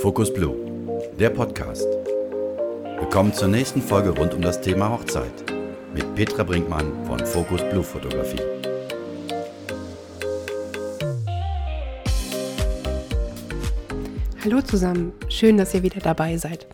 [0.00, 0.56] Focus Blue,
[1.18, 1.86] der Podcast.
[2.98, 5.32] Willkommen zur nächsten Folge rund um das Thema Hochzeit
[5.94, 8.40] mit Petra Brinkmann von Focus Blue Fotografie.
[14.44, 16.66] Hallo zusammen, schön, dass ihr wieder dabei seid.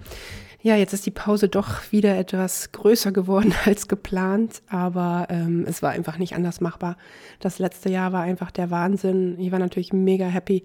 [0.65, 5.83] Ja, jetzt ist die Pause doch wieder etwas größer geworden als geplant, aber ähm, es
[5.83, 6.97] war einfach nicht anders machbar.
[7.39, 9.39] Das letzte Jahr war einfach der Wahnsinn.
[9.39, 10.63] Ich war natürlich mega happy,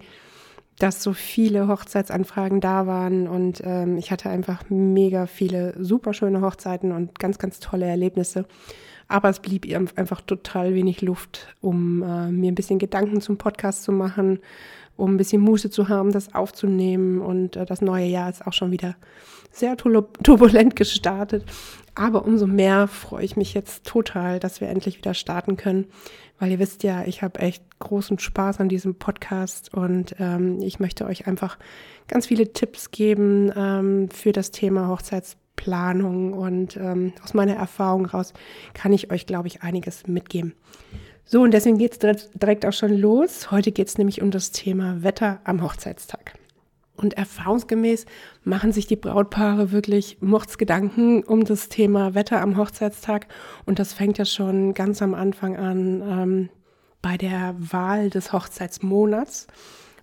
[0.78, 6.40] dass so viele Hochzeitsanfragen da waren und ähm, ich hatte einfach mega viele super schöne
[6.40, 8.46] Hochzeiten und ganz, ganz tolle Erlebnisse.
[9.06, 13.82] Aber es blieb einfach total wenig Luft, um äh, mir ein bisschen Gedanken zum Podcast
[13.82, 14.38] zu machen,
[15.00, 17.20] um ein bisschen Muße zu haben, das aufzunehmen.
[17.20, 18.96] Und äh, das neue Jahr ist auch schon wieder
[19.52, 19.76] sehr
[20.22, 21.44] turbulent gestartet.
[21.94, 25.86] Aber umso mehr freue ich mich jetzt total, dass wir endlich wieder starten können,
[26.38, 30.78] weil ihr wisst ja, ich habe echt großen Spaß an diesem Podcast und ähm, ich
[30.78, 31.58] möchte euch einfach
[32.08, 38.32] ganz viele Tipps geben ähm, für das Thema Hochzeitsplanung und ähm, aus meiner Erfahrung raus
[38.72, 40.54] kann ich euch, glaube ich, einiges mitgeben.
[41.32, 43.52] So, und deswegen geht es direkt auch schon los.
[43.52, 46.34] Heute geht es nämlich um das Thema Wetter am Hochzeitstag.
[46.96, 48.06] Und erfahrungsgemäß
[48.42, 53.28] machen sich die Brautpaare wirklich Mordsgedanken um das Thema Wetter am Hochzeitstag.
[53.64, 56.48] Und das fängt ja schon ganz am Anfang an ähm,
[57.00, 59.46] bei der Wahl des Hochzeitsmonats.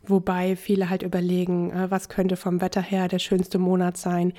[0.03, 4.31] Wobei viele halt überlegen, äh, was könnte vom Wetter her der schönste Monat sein.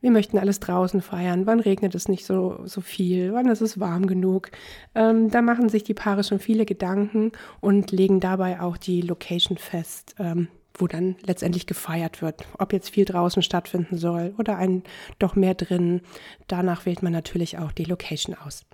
[0.00, 1.46] Wir möchten alles draußen feiern.
[1.46, 3.32] Wann regnet es nicht so, so viel?
[3.32, 4.50] Wann ist es warm genug?
[4.94, 9.58] Ähm, da machen sich die Paare schon viele Gedanken und legen dabei auch die Location
[9.58, 10.14] fest.
[10.18, 10.48] Ähm,
[10.80, 12.46] wo dann letztendlich gefeiert wird.
[12.58, 14.84] Ob jetzt viel draußen stattfinden soll oder ein
[15.18, 16.02] doch mehr drin.
[16.46, 18.64] Danach wählt man natürlich auch die Location aus.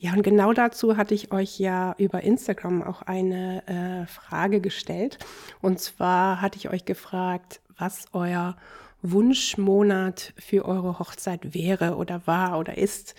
[0.00, 5.18] Ja, und genau dazu hatte ich euch ja über Instagram auch eine äh, Frage gestellt.
[5.60, 8.56] Und zwar hatte ich euch gefragt, was euer
[9.02, 13.14] Wunschmonat für eure Hochzeit wäre oder war oder ist.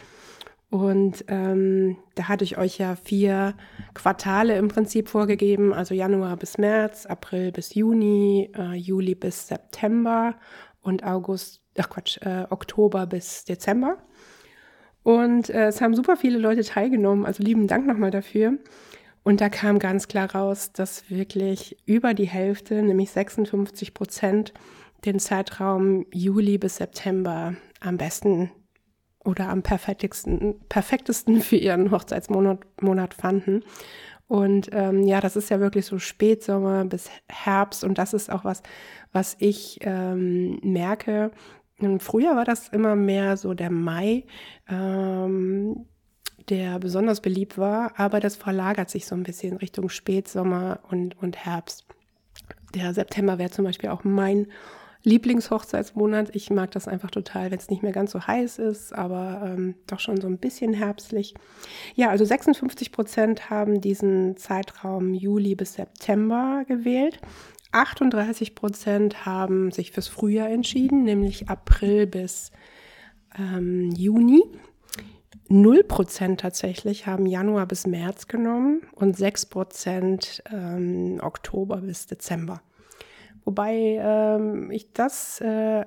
[0.69, 3.55] Und ähm, da hatte ich euch ja vier
[3.95, 10.35] Quartale im Prinzip vorgegeben, also Januar bis März, April bis Juni, äh, Juli bis September
[10.81, 13.97] und August, ach Quatsch, äh, Oktober bis Dezember.
[15.01, 18.59] Und äh, es haben super viele Leute teilgenommen, also lieben Dank nochmal dafür.
[19.23, 24.53] Und da kam ganz klar raus, dass wirklich über die Hälfte, nämlich 56 Prozent,
[25.05, 28.51] den Zeitraum Juli bis September am besten
[29.23, 33.63] oder am perfektesten, perfektesten für ihren Hochzeitsmonat Monat fanden.
[34.27, 38.45] Und ähm, ja, das ist ja wirklich so Spätsommer bis Herbst und das ist auch
[38.45, 38.61] was,
[39.11, 41.31] was ich ähm, merke.
[41.99, 44.25] Früher war das immer mehr so der Mai,
[44.69, 45.85] ähm,
[46.49, 51.37] der besonders beliebt war, aber das verlagert sich so ein bisschen Richtung Spätsommer und, und
[51.37, 51.85] Herbst.
[52.75, 54.47] Der September wäre zum Beispiel auch mein
[55.09, 56.35] Lieblingshochzeitsmonat.
[56.35, 59.75] Ich mag das einfach total, wenn es nicht mehr ganz so heiß ist, aber ähm,
[59.87, 61.33] doch schon so ein bisschen herbstlich.
[61.95, 67.19] Ja, also 56 Prozent haben diesen Zeitraum Juli bis September gewählt.
[67.71, 72.51] 38 Prozent haben sich fürs Frühjahr entschieden, nämlich April bis
[73.37, 74.43] ähm, Juni.
[75.49, 82.61] 0 Prozent tatsächlich haben Januar bis März genommen und 6 Prozent ähm, Oktober bis Dezember.
[83.49, 85.83] Wobei ähm, ich das äh,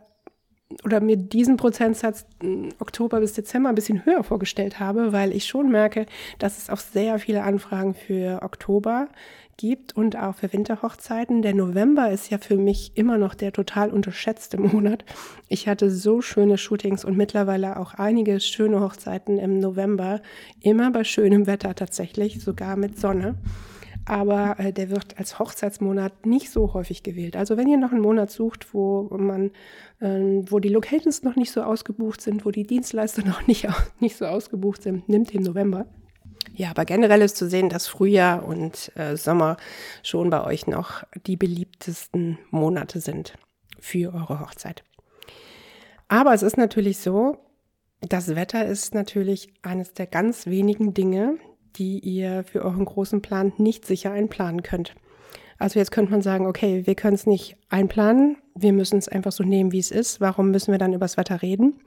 [0.82, 5.46] oder mir diesen Prozentsatz hm, Oktober bis Dezember ein bisschen höher vorgestellt habe, weil ich
[5.46, 6.06] schon merke,
[6.40, 9.06] dass es auch sehr viele Anfragen für Oktober
[9.58, 11.42] gibt und auch für Winterhochzeiten.
[11.42, 15.04] Der November ist ja für mich immer noch der total unterschätzte Monat.
[15.46, 20.20] Ich hatte so schöne Shootings und mittlerweile auch einige schöne Hochzeiten im November,
[20.62, 23.36] immer bei schönem Wetter tatsächlich, sogar mit Sonne
[24.04, 27.36] aber äh, der wird als Hochzeitsmonat nicht so häufig gewählt.
[27.36, 29.50] Also wenn ihr noch einen Monat sucht, wo man,
[30.00, 33.68] äh, wo die Locations noch nicht so ausgebucht sind, wo die Dienstleister noch nicht,
[34.00, 35.86] nicht so ausgebucht sind, nimmt den November.
[36.54, 39.56] Ja, aber generell ist zu sehen, dass Frühjahr und äh, Sommer
[40.02, 43.34] schon bei euch noch die beliebtesten Monate sind
[43.80, 44.84] für eure Hochzeit.
[46.08, 47.38] Aber es ist natürlich so,
[48.00, 51.38] das Wetter ist natürlich eines der ganz wenigen Dinge,
[51.76, 54.94] die ihr für euren großen Plan nicht sicher einplanen könnt.
[55.58, 59.32] Also jetzt könnte man sagen, okay, wir können es nicht einplanen, wir müssen es einfach
[59.32, 60.20] so nehmen, wie es ist.
[60.20, 61.80] Warum müssen wir dann über das Wetter reden?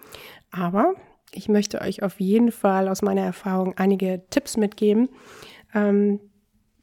[0.50, 0.94] Aber
[1.34, 5.10] ich möchte euch auf jeden Fall aus meiner Erfahrung einige Tipps mitgeben,
[5.74, 6.20] ähm,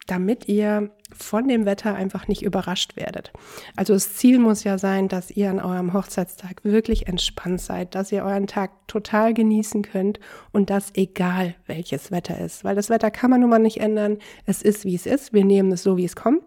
[0.06, 3.32] damit ihr von dem Wetter einfach nicht überrascht werdet.
[3.76, 8.10] Also das Ziel muss ja sein, dass ihr an eurem Hochzeitstag wirklich entspannt seid, dass
[8.12, 10.18] ihr euren Tag total genießen könnt
[10.50, 14.18] und das egal welches Wetter ist, weil das Wetter kann man nun mal nicht ändern.
[14.46, 15.32] Es ist wie es ist.
[15.32, 16.42] Wir nehmen es so wie es kommt.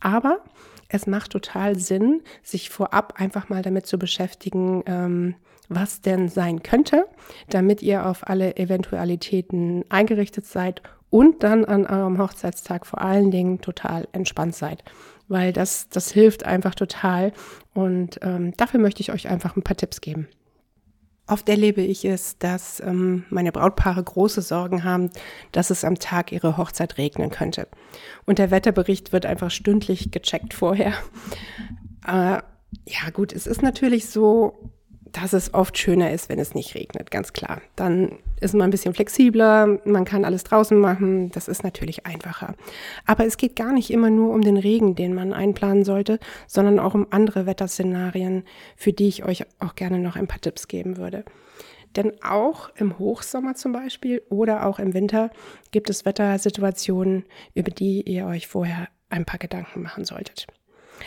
[0.00, 0.40] Aber
[0.88, 5.34] es macht total Sinn, sich vorab einfach mal damit zu beschäftigen, ähm,
[5.68, 7.06] was denn sein könnte,
[7.48, 10.82] damit ihr auf alle Eventualitäten eingerichtet seid
[11.14, 14.82] und dann an eurem Hochzeitstag vor allen Dingen total entspannt seid,
[15.28, 17.32] weil das, das hilft einfach total
[17.72, 20.26] und ähm, dafür möchte ich euch einfach ein paar Tipps geben.
[21.28, 25.08] Oft erlebe ich es, dass ähm, meine Brautpaare große Sorgen haben,
[25.52, 27.68] dass es am Tag ihrer Hochzeit regnen könnte.
[28.26, 30.94] Und der Wetterbericht wird einfach stündlich gecheckt vorher.
[32.06, 32.42] Äh,
[32.86, 34.70] ja gut, es ist natürlich so,
[35.14, 37.62] dass es oft schöner ist, wenn es nicht regnet, ganz klar.
[37.76, 42.54] Dann ist man ein bisschen flexibler, man kann alles draußen machen, das ist natürlich einfacher.
[43.06, 46.78] Aber es geht gar nicht immer nur um den Regen, den man einplanen sollte, sondern
[46.78, 48.44] auch um andere Wetterszenarien,
[48.76, 51.24] für die ich euch auch gerne noch ein paar Tipps geben würde.
[51.96, 55.30] Denn auch im Hochsommer zum Beispiel oder auch im Winter
[55.70, 57.24] gibt es Wettersituationen,
[57.54, 60.46] über die ihr euch vorher ein paar Gedanken machen solltet.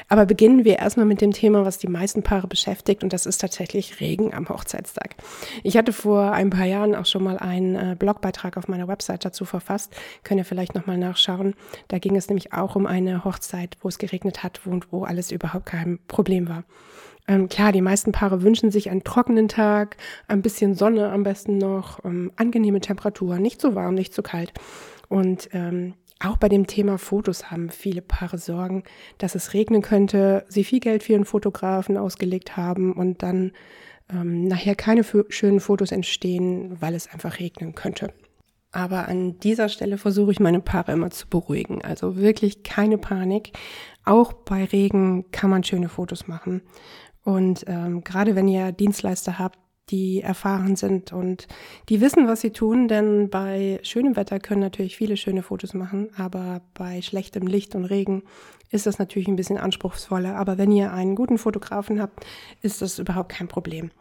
[0.07, 3.39] Aber beginnen wir erstmal mit dem Thema, was die meisten Paare beschäftigt, und das ist
[3.39, 5.15] tatsächlich Regen am Hochzeitstag.
[5.63, 9.25] Ich hatte vor ein paar Jahren auch schon mal einen äh, Blogbeitrag auf meiner Website
[9.25, 9.95] dazu verfasst.
[10.23, 11.55] Könnt ihr vielleicht nochmal nachschauen.
[11.88, 15.31] Da ging es nämlich auch um eine Hochzeit, wo es geregnet hat und wo alles
[15.31, 16.63] überhaupt kein Problem war.
[17.27, 19.97] Ähm, klar, die meisten Paare wünschen sich einen trockenen Tag,
[20.27, 24.53] ein bisschen Sonne am besten noch, ähm, angenehme Temperatur, nicht zu warm, nicht zu kalt.
[25.09, 28.83] Und ähm, auch bei dem Thema Fotos haben viele Paare Sorgen,
[29.17, 33.51] dass es regnen könnte, sie viel Geld für einen Fotografen ausgelegt haben und dann
[34.11, 38.13] ähm, nachher keine schönen Fotos entstehen, weil es einfach regnen könnte.
[38.71, 41.83] Aber an dieser Stelle versuche ich meine Paare immer zu beruhigen.
[41.83, 43.53] Also wirklich keine Panik.
[44.03, 46.61] Auch bei Regen kann man schöne Fotos machen.
[47.23, 49.57] Und ähm, gerade wenn ihr Dienstleister habt,
[49.89, 51.48] die erfahren sind und
[51.89, 56.10] die wissen, was sie tun, denn bei schönem Wetter können natürlich viele schöne Fotos machen,
[56.18, 58.24] aber bei schlechtem Licht und Regen
[58.72, 60.36] ist das natürlich ein bisschen anspruchsvoller.
[60.36, 62.25] Aber wenn ihr einen guten Fotografen habt,
[62.62, 63.92] ist das überhaupt kein Problem.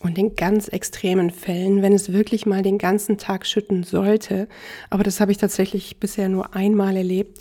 [0.00, 4.48] Und in ganz extremen Fällen, wenn es wirklich mal den ganzen Tag schütten sollte,
[4.90, 7.38] aber das habe ich tatsächlich bisher nur einmal erlebt,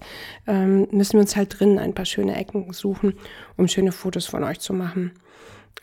[0.48, 3.16] ähm, müssen wir uns halt drinnen ein paar schöne Ecken suchen,
[3.58, 5.12] um schöne Fotos von euch zu machen.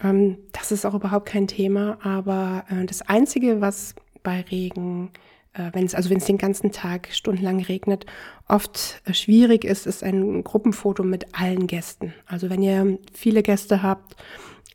[0.02, 5.10] Ähm, das ist auch überhaupt kein Thema, aber äh, das Einzige, was bei Regen,
[5.52, 8.06] äh, wenn es also wenn es den ganzen Tag stundenlang regnet,
[8.48, 12.14] oft äh, schwierig ist, ist ein Gruppenfoto mit allen Gästen.
[12.26, 14.16] Also wenn ihr viele Gäste habt,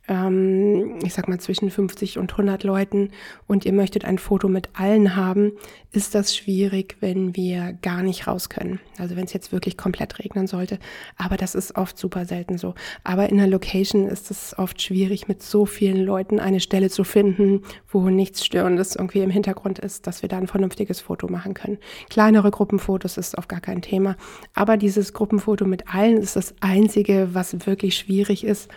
[0.08, 3.10] ähm, ich sag mal zwischen 50 und 100 Leuten
[3.46, 5.52] und ihr möchtet ein Foto mit allen haben,
[5.92, 8.80] ist das schwierig, wenn wir gar nicht raus können.
[8.98, 10.78] Also wenn es jetzt wirklich komplett regnen sollte.
[11.16, 12.74] Aber das ist oft super selten so.
[13.02, 17.02] Aber in der Location ist es oft schwierig, mit so vielen Leuten eine Stelle zu
[17.02, 21.54] finden, wo nichts Störendes irgendwie im Hintergrund ist, dass wir da ein vernünftiges Foto machen
[21.54, 21.78] können.
[22.10, 24.16] Kleinere Gruppenfotos ist auf gar kein Thema.
[24.54, 28.68] Aber dieses Gruppenfoto mit allen ist das einzige, was wirklich schwierig ist,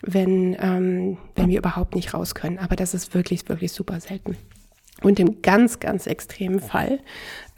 [0.00, 2.58] wenn, ähm, wenn wir überhaupt nicht raus können.
[2.58, 4.36] Aber das ist wirklich, wirklich super selten.
[5.02, 7.00] Und im ganz, ganz extremen Fall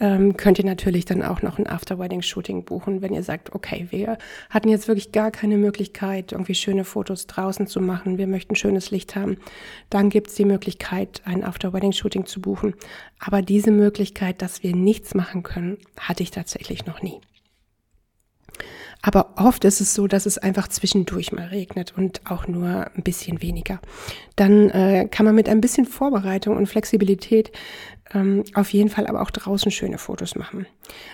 [0.01, 4.19] ähm, könnt ihr natürlich dann auch noch ein After-Wedding-Shooting buchen, wenn ihr sagt, okay, wir
[4.51, 8.91] hatten jetzt wirklich gar keine Möglichkeit, irgendwie schöne Fotos draußen zu machen, wir möchten schönes
[8.91, 9.37] Licht haben.
[9.91, 12.75] Dann gibt es die Möglichkeit, ein After-Wedding-Shooting zu buchen.
[13.19, 17.21] Aber diese Möglichkeit, dass wir nichts machen können, hatte ich tatsächlich noch nie.
[19.07, 23.03] Aber oft ist es so, dass es einfach zwischendurch mal regnet und auch nur ein
[23.03, 23.79] bisschen weniger.
[24.35, 27.53] Dann äh, kann man mit ein bisschen Vorbereitung und Flexibilität
[28.15, 30.67] ähm, auf jeden Fall aber auch draußen schöne Fotos machen.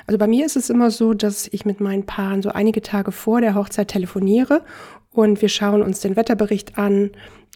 [0.06, 3.11] Also bei mir ist es immer so, dass ich mit meinen Paaren so einige Tage
[3.11, 4.64] vor der Hochzeit telefoniere
[5.11, 7.11] und wir schauen uns den Wetterbericht an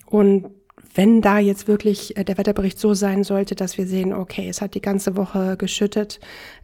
[0.07, 0.47] und
[0.95, 4.61] wenn da jetzt wirklich äh, der Wetterbericht so sein sollte, dass wir sehen, okay, es
[4.61, 6.21] hat die ganze Woche geschüttet,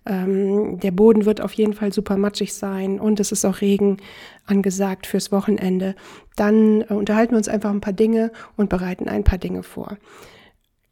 [0.07, 3.99] ähm, der Boden wird auf jeden Fall super matschig sein und es ist auch Regen
[4.47, 5.95] angesagt fürs Wochenende,
[6.37, 9.99] dann äh, unterhalten wir uns einfach ein paar Dinge und bereiten ein paar Dinge vor.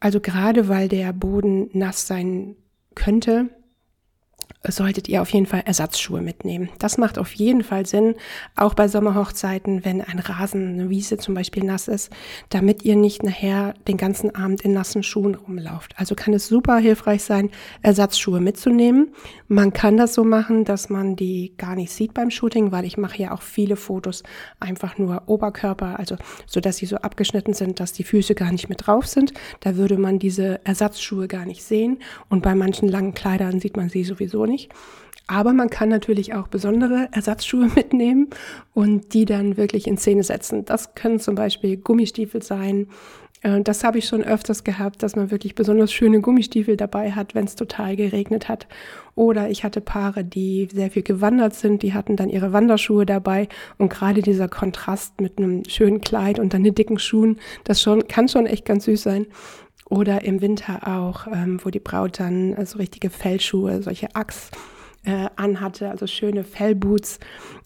[0.00, 2.56] Also gerade weil der Boden nass sein
[2.94, 3.48] könnte,
[4.76, 6.68] solltet ihr auf jeden Fall Ersatzschuhe mitnehmen.
[6.78, 8.14] Das macht auf jeden Fall Sinn,
[8.56, 12.10] auch bei Sommerhochzeiten, wenn ein Rasen, eine Wiese zum Beispiel nass ist,
[12.50, 15.94] damit ihr nicht nachher den ganzen Abend in nassen Schuhen rumlauft.
[15.96, 17.50] Also kann es super hilfreich sein,
[17.82, 19.14] Ersatzschuhe mitzunehmen.
[19.48, 22.98] Man kann das so machen, dass man die gar nicht sieht beim Shooting, weil ich
[22.98, 24.22] mache ja auch viele Fotos
[24.60, 28.68] einfach nur Oberkörper, also so dass sie so abgeschnitten sind, dass die Füße gar nicht
[28.68, 29.32] mit drauf sind.
[29.60, 31.98] Da würde man diese Ersatzschuhe gar nicht sehen
[32.28, 34.57] und bei manchen langen Kleidern sieht man sie sowieso nicht.
[35.30, 38.28] Aber man kann natürlich auch besondere Ersatzschuhe mitnehmen
[38.74, 40.64] und die dann wirklich in Szene setzen.
[40.64, 42.88] Das können zum Beispiel Gummistiefel sein.
[43.42, 47.34] Äh, das habe ich schon öfters gehabt, dass man wirklich besonders schöne Gummistiefel dabei hat,
[47.34, 48.66] wenn es total geregnet hat.
[49.14, 53.48] Oder ich hatte Paare, die sehr viel gewandert sind, die hatten dann ihre Wanderschuhe dabei.
[53.76, 58.08] Und gerade dieser Kontrast mit einem schönen Kleid und dann den dicken Schuhen, das schon,
[58.08, 59.26] kann schon echt ganz süß sein.
[59.88, 64.50] Oder im Winter auch, ähm, wo die Braut dann so also richtige Fellschuhe, solche Achs
[65.04, 67.18] äh, anhatte, also schöne Fellboots.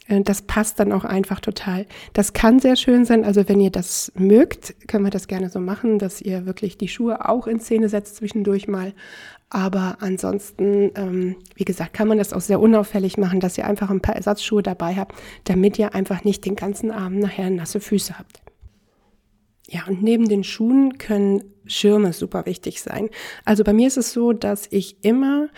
[0.06, 1.86] Äh, das passt dann auch einfach total.
[2.12, 3.24] Das kann sehr schön sein.
[3.24, 6.88] Also wenn ihr das mögt, können wir das gerne so machen, dass ihr wirklich die
[6.88, 8.92] Schuhe auch in Szene setzt zwischendurch mal.
[9.50, 13.90] Aber ansonsten, ähm, wie gesagt, kann man das auch sehr unauffällig machen, dass ihr einfach
[13.90, 15.14] ein paar Ersatzschuhe dabei habt,
[15.44, 18.40] damit ihr einfach nicht den ganzen Abend nachher nasse Füße habt.
[19.72, 23.08] Ja, und neben den Schuhen können Schirme super wichtig sein.
[23.46, 25.48] Also bei mir ist es so, dass ich immer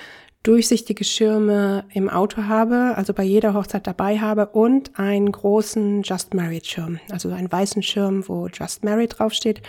[0.45, 6.33] durchsichtige Schirme im Auto habe, also bei jeder Hochzeit dabei habe und einen großen Just
[6.33, 9.63] Married Schirm, also einen weißen Schirm, wo Just Married draufsteht.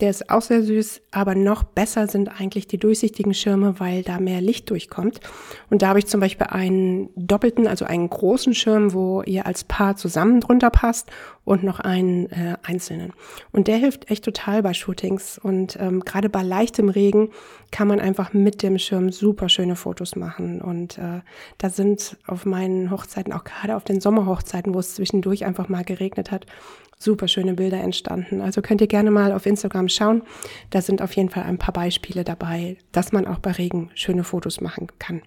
[0.00, 4.20] Der ist auch sehr süß, aber noch besser sind eigentlich die durchsichtigen Schirme, weil da
[4.20, 5.20] mehr Licht durchkommt.
[5.70, 9.64] Und da habe ich zum Beispiel einen doppelten, also einen großen Schirm, wo ihr als
[9.64, 11.10] Paar zusammen drunter passt
[11.44, 13.12] und noch einen äh, einzelnen.
[13.52, 15.38] Und der hilft echt total bei Shootings.
[15.38, 17.30] Und ähm, gerade bei leichtem Regen
[17.70, 20.60] kann man einfach mit dem Schirm super schöne Fotos machen.
[20.60, 21.22] Und äh,
[21.56, 25.84] da sind auf meinen Hochzeiten, auch gerade auf den Sommerhochzeiten, wo es zwischendurch einfach mal
[25.84, 26.46] geregnet hat,
[26.98, 28.40] super schöne Bilder entstanden.
[28.40, 30.22] Also könnt ihr gerne mal auf Instagram schauen.
[30.70, 34.24] Da sind auf jeden Fall ein paar Beispiele dabei, dass man auch bei Regen schöne
[34.24, 35.22] Fotos machen kann.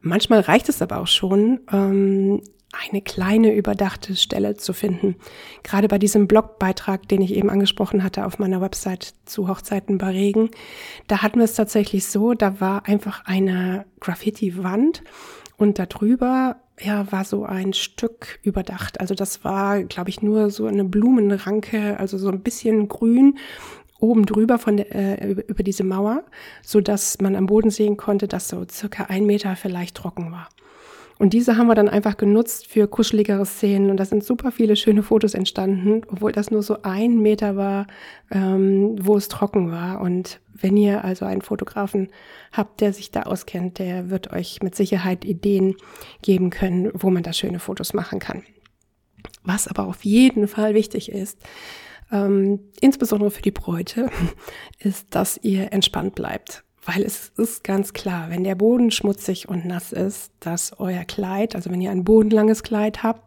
[0.00, 2.42] Manchmal reicht es aber auch schon, ähm,
[2.90, 5.16] eine kleine überdachte Stelle zu finden.
[5.62, 10.10] Gerade bei diesem Blogbeitrag, den ich eben angesprochen hatte auf meiner Website zu Hochzeiten bei
[10.10, 10.50] Regen,
[11.06, 15.02] da hatten wir es tatsächlich so, da war einfach eine Graffiti-Wand
[15.56, 19.00] und darüber ja, war so ein Stück überdacht.
[19.00, 23.38] Also das war, glaube ich, nur so eine Blumenranke, also so ein bisschen grün
[23.98, 26.24] oben drüber von der, äh, über diese Mauer,
[26.62, 30.48] so dass man am Boden sehen konnte, dass so circa ein Meter vielleicht trocken war.
[31.18, 34.76] Und diese haben wir dann einfach genutzt für kuscheligere Szenen und da sind super viele
[34.76, 37.86] schöne Fotos entstanden, obwohl das nur so ein Meter war,
[38.30, 40.02] ähm, wo es trocken war.
[40.02, 42.08] Und wenn ihr also einen Fotografen
[42.52, 45.76] habt, der sich da auskennt, der wird euch mit Sicherheit Ideen
[46.20, 48.42] geben können, wo man da schöne Fotos machen kann.
[49.42, 51.38] Was aber auf jeden Fall wichtig ist,
[52.12, 54.10] ähm, insbesondere für die Bräute,
[54.78, 56.65] ist, dass ihr entspannt bleibt.
[56.86, 61.56] Weil es ist ganz klar, wenn der Boden schmutzig und nass ist, dass euer Kleid,
[61.56, 63.22] also wenn ihr ein bodenlanges Kleid habt,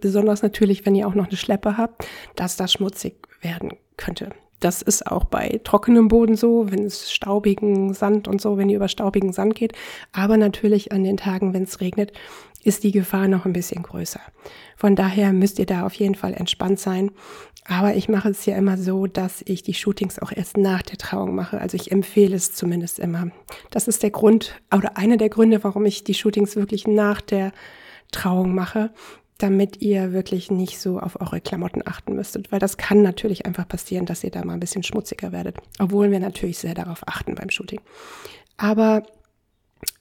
[0.00, 4.30] besonders natürlich, wenn ihr auch noch eine Schleppe habt, dass das schmutzig werden könnte.
[4.60, 8.76] Das ist auch bei trockenem Boden so, wenn es staubigen Sand und so, wenn ihr
[8.76, 9.72] über staubigen Sand geht.
[10.12, 12.12] Aber natürlich an den Tagen, wenn es regnet,
[12.62, 14.20] ist die Gefahr noch ein bisschen größer.
[14.76, 17.10] Von daher müsst ihr da auf jeden Fall entspannt sein.
[17.66, 20.98] Aber ich mache es ja immer so, dass ich die Shootings auch erst nach der
[20.98, 21.60] Trauung mache.
[21.60, 23.30] Also ich empfehle es zumindest immer.
[23.70, 27.52] Das ist der Grund oder einer der Gründe, warum ich die Shootings wirklich nach der
[28.10, 28.90] Trauung mache,
[29.38, 32.50] damit ihr wirklich nicht so auf eure Klamotten achten müsstet.
[32.50, 35.56] Weil das kann natürlich einfach passieren, dass ihr da mal ein bisschen schmutziger werdet.
[35.78, 37.80] Obwohl wir natürlich sehr darauf achten beim Shooting.
[38.56, 39.02] Aber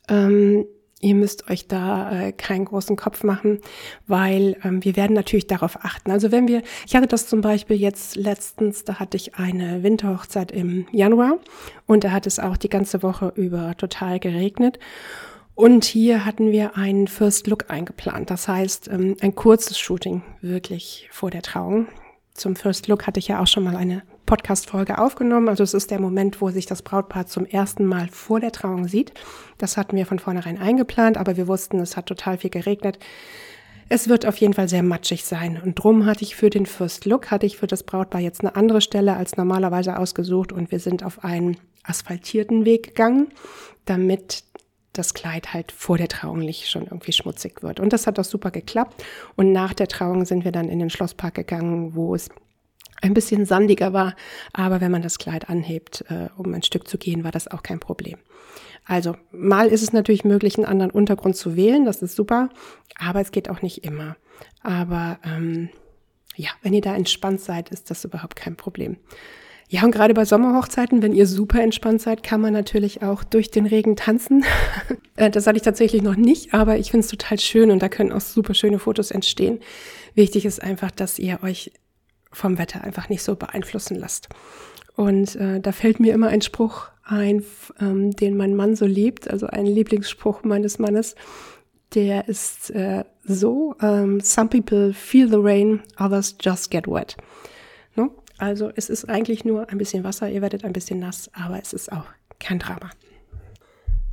[0.08, 0.66] ähm,
[1.02, 3.60] Ihr müsst euch da äh, keinen großen Kopf machen,
[4.06, 6.12] weil ähm, wir werden natürlich darauf achten.
[6.12, 10.52] Also wenn wir, ich hatte das zum Beispiel jetzt letztens, da hatte ich eine Winterhochzeit
[10.52, 11.38] im Januar
[11.86, 14.78] und da hat es auch die ganze Woche über total geregnet.
[15.56, 18.30] Und hier hatten wir einen First Look eingeplant.
[18.30, 21.88] Das heißt, ähm, ein kurzes Shooting wirklich vor der Trauung.
[22.34, 25.50] Zum First Look hatte ich ja auch schon mal eine Podcast-Folge aufgenommen.
[25.50, 28.88] Also es ist der Moment, wo sich das Brautpaar zum ersten Mal vor der Trauung
[28.88, 29.12] sieht.
[29.58, 33.00] Das hatten wir von vornherein eingeplant, aber wir wussten, es hat total viel geregnet.
[33.90, 35.60] Es wird auf jeden Fall sehr matschig sein.
[35.60, 38.56] Und drum hatte ich für den First Look, hatte ich für das Brautpaar jetzt eine
[38.56, 43.30] andere Stelle als normalerweise ausgesucht und wir sind auf einen asphaltierten Weg gegangen,
[43.86, 44.44] damit
[44.94, 47.80] das Kleid halt vor der Trauung nicht schon irgendwie schmutzig wird.
[47.80, 49.04] Und das hat auch super geklappt.
[49.36, 52.30] Und nach der Trauung sind wir dann in den Schlosspark gegangen, wo es
[53.02, 54.16] ein bisschen sandiger war.
[54.54, 57.64] Aber wenn man das Kleid anhebt, äh, um ein Stück zu gehen, war das auch
[57.64, 58.18] kein Problem.
[58.86, 62.50] Also mal ist es natürlich möglich, einen anderen Untergrund zu wählen, das ist super,
[62.98, 64.16] aber es geht auch nicht immer.
[64.64, 65.70] Aber ähm,
[66.36, 68.98] ja, wenn ihr da entspannt seid, ist das überhaupt kein Problem.
[69.72, 73.52] Ja, und gerade bei Sommerhochzeiten, wenn ihr super entspannt seid, kann man natürlich auch durch
[73.52, 74.44] den Regen tanzen.
[75.16, 77.90] Äh, das hatte ich tatsächlich noch nicht, aber ich finde es total schön und da
[77.90, 79.60] können auch super schöne Fotos entstehen.
[80.16, 81.74] Wichtig ist einfach, dass ihr euch
[82.32, 84.30] vom Wetter einfach nicht so beeinflussen lasst.
[84.96, 87.44] Und äh, da fällt mir immer ein Spruch ein,
[87.80, 91.16] ähm, den mein Mann so liebt, also ein Lieblingsspruch meines Mannes.
[91.96, 97.18] Der ist äh, so, ähm, some people feel the rain, others just get wet.
[97.96, 98.12] No?
[98.38, 101.74] Also es ist eigentlich nur ein bisschen Wasser, ihr werdet ein bisschen nass, aber es
[101.74, 102.06] ist auch
[102.40, 102.92] kein Drama.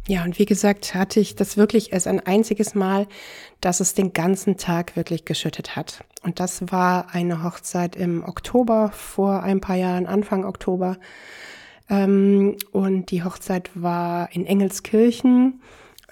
[0.09, 3.09] Ja, und wie gesagt, hatte ich das wirklich erst ein einziges Mal,
[3.61, 6.05] dass es den ganzen Tag wirklich geschüttet hat.
[6.23, 10.97] Und das war eine Hochzeit im Oktober, vor ein paar Jahren, Anfang Oktober.
[11.91, 15.61] Ähm, und die Hochzeit war in Engelskirchen.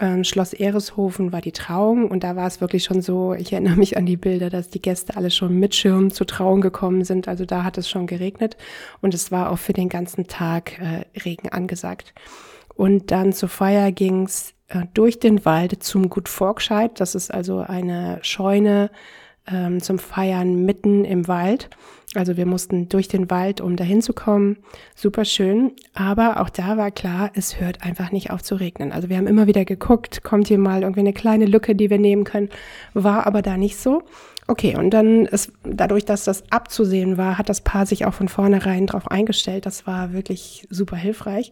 [0.01, 3.77] Ähm, Schloss Ereshofen war die Trauung und da war es wirklich schon so, ich erinnere
[3.77, 7.29] mich an die Bilder, dass die Gäste alle schon mit Schirm zur Trauung gekommen sind.
[7.29, 8.57] Also da hat es schon geregnet
[9.03, 12.13] und es war auch für den ganzen Tag äh, Regen angesagt.
[12.75, 16.99] Und dann zur Feier ging's äh, durch den Wald zum Gut Forkscheid.
[17.01, 18.91] Das ist also eine Scheune
[19.47, 21.71] ähm, zum Feiern mitten im Wald.
[22.15, 24.59] Also wir mussten durch den Wald, um dahin zu kommen.
[24.95, 25.73] Super schön.
[25.95, 28.93] Aber auch da war klar, es hört einfach nicht auf zu regnen.
[28.93, 31.99] Also wir haben immer wieder geguckt, kommt hier mal irgendwie eine kleine Lücke, die wir
[31.99, 32.51] nehmen können.
[32.93, 34.03] War aber da nicht so.
[34.47, 38.29] Okay, und dann ist dadurch, dass das abzusehen war, hat das Paar sich auch von
[38.29, 39.67] vornherein drauf eingestellt.
[39.67, 41.51] Das war wirklich super hilfreich.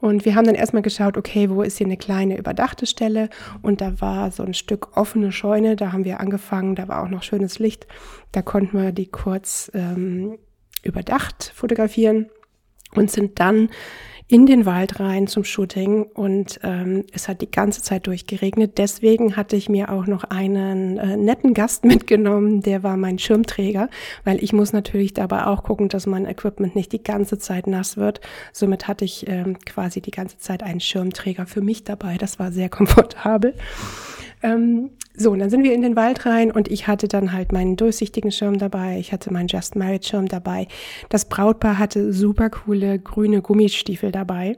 [0.00, 3.28] Und wir haben dann erstmal geschaut, okay, wo ist hier eine kleine überdachte Stelle?
[3.62, 7.08] Und da war so ein Stück offene Scheune, da haben wir angefangen, da war auch
[7.08, 7.86] noch schönes Licht.
[8.30, 10.38] Da konnten wir die kurz ähm,
[10.82, 12.28] überdacht fotografieren
[12.94, 13.70] und sind dann
[14.30, 18.76] in den Wald rein zum Shooting und ähm, es hat die ganze Zeit durchgeregnet.
[18.76, 23.88] Deswegen hatte ich mir auch noch einen äh, netten Gast mitgenommen, der war mein Schirmträger,
[24.24, 27.96] weil ich muss natürlich dabei auch gucken, dass mein Equipment nicht die ganze Zeit nass
[27.96, 28.20] wird.
[28.52, 32.18] Somit hatte ich ähm, quasi die ganze Zeit einen Schirmträger für mich dabei.
[32.18, 33.54] Das war sehr komfortabel.
[34.42, 37.50] Ähm, so, und dann sind wir in den Wald rein und ich hatte dann halt
[37.50, 38.98] meinen durchsichtigen Schirm dabei.
[38.98, 40.68] Ich hatte meinen Just Married Schirm dabei.
[41.08, 44.56] Das Brautpaar hatte super coole grüne Gummistiefel dabei.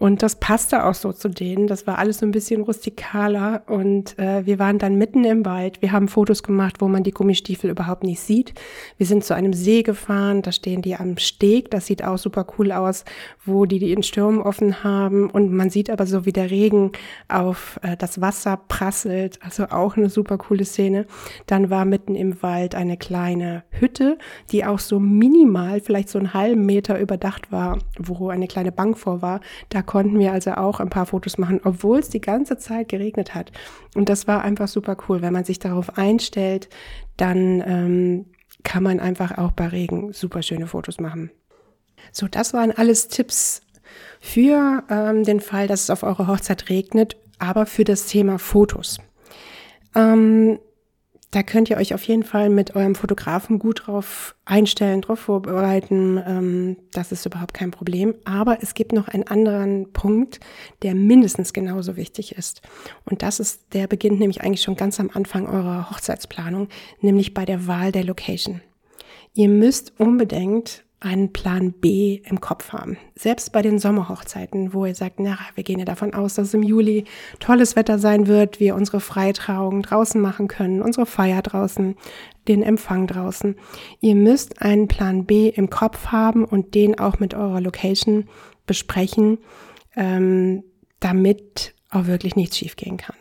[0.00, 1.66] Und das passte auch so zu denen.
[1.66, 3.64] Das war alles so ein bisschen rustikaler.
[3.66, 5.82] Und äh, wir waren dann mitten im Wald.
[5.82, 8.54] Wir haben Fotos gemacht, wo man die Gummistiefel überhaupt nicht sieht.
[8.96, 10.40] Wir sind zu einem See gefahren.
[10.40, 11.70] Da stehen die am Steg.
[11.70, 13.04] Das sieht auch super cool aus,
[13.44, 15.28] wo die den Sturm offen haben.
[15.28, 16.92] Und man sieht aber so, wie der Regen
[17.28, 19.38] auf äh, das Wasser prasselt.
[19.42, 21.04] Also auch eine super coole Szene.
[21.44, 24.16] Dann war mitten im Wald eine kleine Hütte,
[24.50, 28.96] die auch so minimal, vielleicht so einen halben Meter überdacht war, wo eine kleine Bank
[28.96, 29.40] vor war.
[29.68, 33.34] Da konnten wir also auch ein paar Fotos machen, obwohl es die ganze Zeit geregnet
[33.34, 33.50] hat.
[33.96, 35.20] Und das war einfach super cool.
[35.20, 36.68] Wenn man sich darauf einstellt,
[37.16, 38.26] dann ähm,
[38.62, 41.32] kann man einfach auch bei Regen super schöne Fotos machen.
[42.12, 43.62] So, das waren alles Tipps
[44.20, 48.98] für ähm, den Fall, dass es auf eurer Hochzeit regnet, aber für das Thema Fotos.
[49.96, 50.60] Ähm,
[51.30, 56.20] da könnt ihr euch auf jeden Fall mit eurem Fotografen gut drauf einstellen, drauf vorbereiten.
[56.26, 58.14] Ähm, das ist überhaupt kein Problem.
[58.24, 60.40] Aber es gibt noch einen anderen Punkt,
[60.82, 62.62] der mindestens genauso wichtig ist.
[63.04, 66.68] Und das ist, der beginnt nämlich eigentlich schon ganz am Anfang eurer Hochzeitsplanung,
[67.00, 68.60] nämlich bei der Wahl der Location.
[69.32, 72.98] Ihr müsst unbedingt einen Plan B im Kopf haben.
[73.14, 76.62] Selbst bei den Sommerhochzeiten, wo ihr sagt, na, wir gehen ja davon aus, dass im
[76.62, 77.04] Juli
[77.38, 81.96] tolles Wetter sein wird, wir unsere Freitrauung draußen machen können, unsere Feier draußen,
[82.48, 83.56] den Empfang draußen.
[84.00, 88.28] Ihr müsst einen Plan B im Kopf haben und den auch mit eurer Location
[88.66, 89.38] besprechen,
[89.96, 90.64] ähm,
[91.00, 93.16] damit auch wirklich nichts schiefgehen kann.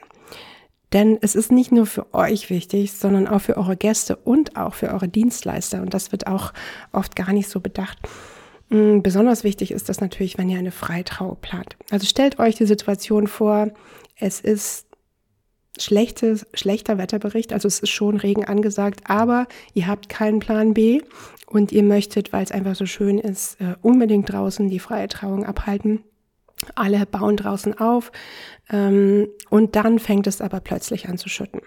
[0.94, 4.74] Denn es ist nicht nur für euch wichtig, sondern auch für eure Gäste und auch
[4.74, 5.82] für eure Dienstleister.
[5.82, 6.52] Und das wird auch
[6.92, 8.00] oft gar nicht so bedacht.
[8.70, 11.76] Mm, besonders wichtig ist das natürlich, wenn ihr eine Freitrauer plant.
[11.92, 13.72] Also stellt euch die Situation vor,
[14.16, 14.88] es ist
[15.80, 21.02] schlechtes, schlechter Wetterbericht, also es ist schon Regen angesagt, aber ihr habt keinen Plan B
[21.48, 25.46] und ihr möchtet, weil es einfach so schön ist, äh, unbedingt draußen die freie Trauung
[25.46, 26.04] abhalten.
[26.76, 28.12] Alle bauen draußen auf
[28.70, 31.62] ähm, und dann fängt es aber plötzlich an zu schütten.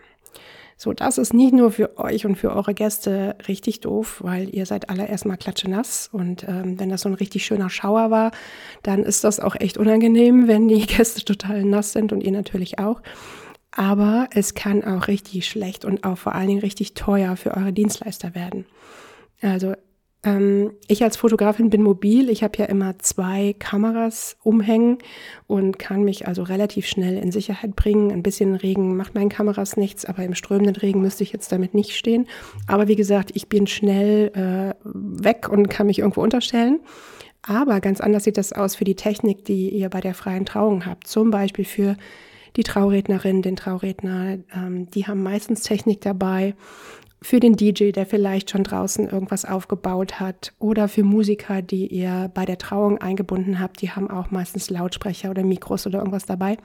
[0.76, 4.66] So, das ist nicht nur für euch und für eure Gäste richtig doof, weil ihr
[4.66, 8.32] seid alle erstmal klatschenass und ähm, wenn das so ein richtig schöner Schauer war,
[8.82, 12.80] dann ist das auch echt unangenehm, wenn die Gäste total nass sind und ihr natürlich
[12.80, 13.00] auch.
[13.70, 17.72] Aber es kann auch richtig schlecht und auch vor allen Dingen richtig teuer für eure
[17.72, 18.66] Dienstleister werden.
[19.40, 19.74] Also
[20.86, 22.30] ich als Fotografin bin mobil.
[22.30, 24.98] Ich habe ja immer zwei Kameras umhängen
[25.48, 28.12] und kann mich also relativ schnell in Sicherheit bringen.
[28.12, 31.74] Ein bisschen Regen macht meinen Kameras nichts, aber im strömenden Regen müsste ich jetzt damit
[31.74, 32.28] nicht stehen.
[32.68, 36.78] Aber wie gesagt, ich bin schnell äh, weg und kann mich irgendwo unterstellen.
[37.42, 40.86] Aber ganz anders sieht das aus für die Technik, die ihr bei der freien Trauung
[40.86, 41.08] habt.
[41.08, 41.96] Zum Beispiel für
[42.56, 44.38] die Traurednerin, den Trauredner.
[44.54, 46.54] Ähm, die haben meistens Technik dabei
[47.22, 52.30] für den DJ, der vielleicht schon draußen irgendwas aufgebaut hat oder für Musiker, die ihr
[52.34, 56.56] bei der Trauung eingebunden habt, die haben auch meistens Lautsprecher oder Mikros oder irgendwas dabei.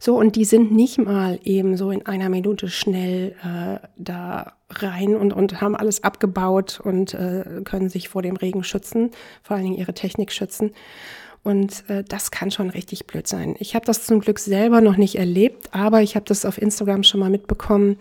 [0.00, 5.14] So, und die sind nicht mal eben so in einer Minute schnell äh, da rein
[5.14, 9.10] und, und haben alles abgebaut und äh, können sich vor dem Regen schützen,
[9.42, 10.72] vor allen Dingen ihre Technik schützen.
[11.42, 13.54] Und äh, das kann schon richtig blöd sein.
[13.58, 17.02] Ich habe das zum Glück selber noch nicht erlebt, aber ich habe das auf Instagram
[17.02, 17.98] schon mal mitbekommen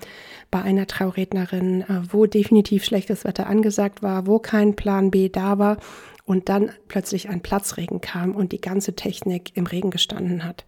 [0.53, 5.57] bei einer Traurednerin, äh, wo definitiv schlechtes Wetter angesagt war, wo kein Plan B da
[5.57, 5.77] war
[6.25, 10.63] und dann plötzlich ein Platzregen kam und die ganze Technik im Regen gestanden hat.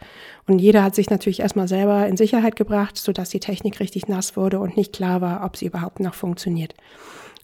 [0.47, 4.35] Und jeder hat sich natürlich erstmal selber in Sicherheit gebracht, sodass die Technik richtig nass
[4.35, 6.73] wurde und nicht klar war, ob sie überhaupt noch funktioniert.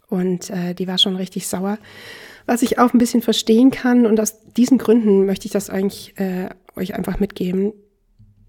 [0.08, 1.78] Und äh, die war schon richtig sauer.
[2.44, 6.18] Was ich auch ein bisschen verstehen kann und aus diesen Gründen möchte ich das eigentlich
[6.18, 7.72] äh, euch einfach mitgeben.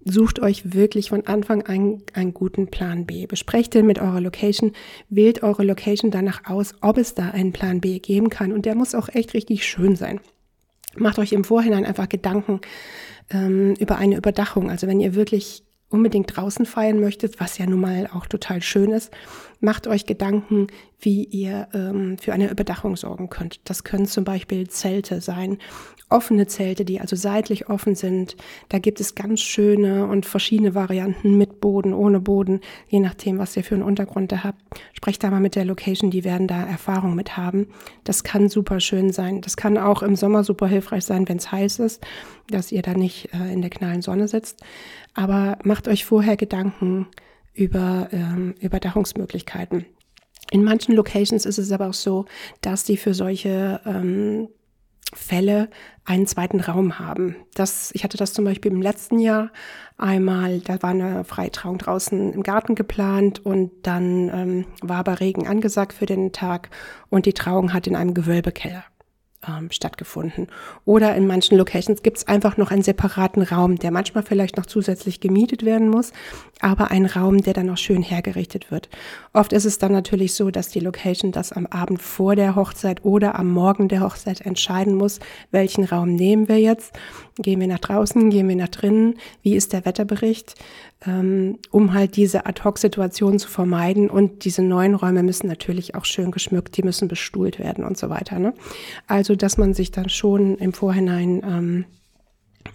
[0.04, 3.26] Sucht euch wirklich von Anfang an einen guten Plan B.
[3.26, 4.72] Besprecht den mit eurer Location,
[5.08, 8.52] wählt eure Location danach aus, ob es da einen Plan B geben kann.
[8.52, 10.20] Und der muss auch echt richtig schön sein.
[10.96, 12.60] Macht euch im Vorhinein einfach Gedanken
[13.30, 14.70] ähm, über eine Überdachung.
[14.70, 18.90] Also wenn ihr wirklich unbedingt draußen feiern möchtet, was ja nun mal auch total schön
[18.90, 19.12] ist,
[19.60, 20.66] macht euch Gedanken,
[20.98, 23.60] wie ihr ähm, für eine Überdachung sorgen könnt.
[23.64, 25.58] Das können zum Beispiel Zelte sein,
[26.14, 28.36] offene Zelte, die also seitlich offen sind.
[28.68, 33.56] Da gibt es ganz schöne und verschiedene Varianten mit Boden, ohne Boden, je nachdem, was
[33.56, 34.60] ihr für einen Untergrund da habt.
[34.92, 37.66] Sprecht da mal mit der Location, die werden da Erfahrung mit haben.
[38.04, 39.40] Das kann super schön sein.
[39.40, 42.06] Das kann auch im Sommer super hilfreich sein, wenn es heiß ist,
[42.48, 44.62] dass ihr da nicht äh, in der knallen Sonne sitzt.
[45.14, 47.08] Aber macht euch vorher Gedanken,
[47.54, 49.86] über ähm, Überdachungsmöglichkeiten.
[50.50, 52.26] In manchen Locations ist es aber auch so,
[52.60, 54.48] dass die für solche ähm,
[55.14, 55.68] Fälle
[56.04, 57.36] einen zweiten Raum haben.
[57.54, 59.50] Das, ich hatte das zum Beispiel im letzten Jahr
[59.96, 65.46] einmal, da war eine Freitrauung draußen im Garten geplant und dann ähm, war aber Regen
[65.46, 66.68] angesagt für den Tag
[67.10, 68.84] und die Trauung hat in einem Gewölbekeller
[69.48, 70.48] ähm, stattgefunden.
[70.84, 74.66] Oder in manchen Locations gibt es einfach noch einen separaten Raum, der manchmal vielleicht noch
[74.66, 76.12] zusätzlich gemietet werden muss,
[76.60, 78.88] aber ein Raum, der dann auch schön hergerichtet wird.
[79.32, 83.04] Oft ist es dann natürlich so, dass die Location das am Abend vor der Hochzeit
[83.04, 86.92] oder am Morgen der Hochzeit entscheiden muss, welchen Raum nehmen wir jetzt.
[87.38, 90.54] Gehen wir nach draußen, gehen wir nach drinnen, wie ist der Wetterbericht,
[91.06, 94.10] ähm, um halt diese Ad-Hoc-Situation zu vermeiden.
[94.10, 98.10] Und diese neuen Räume müssen natürlich auch schön geschmückt, die müssen bestuhlt werden und so
[98.10, 98.38] weiter.
[98.38, 98.54] Ne?
[99.06, 101.84] Also, dass man sich dann schon im Vorhinein ähm,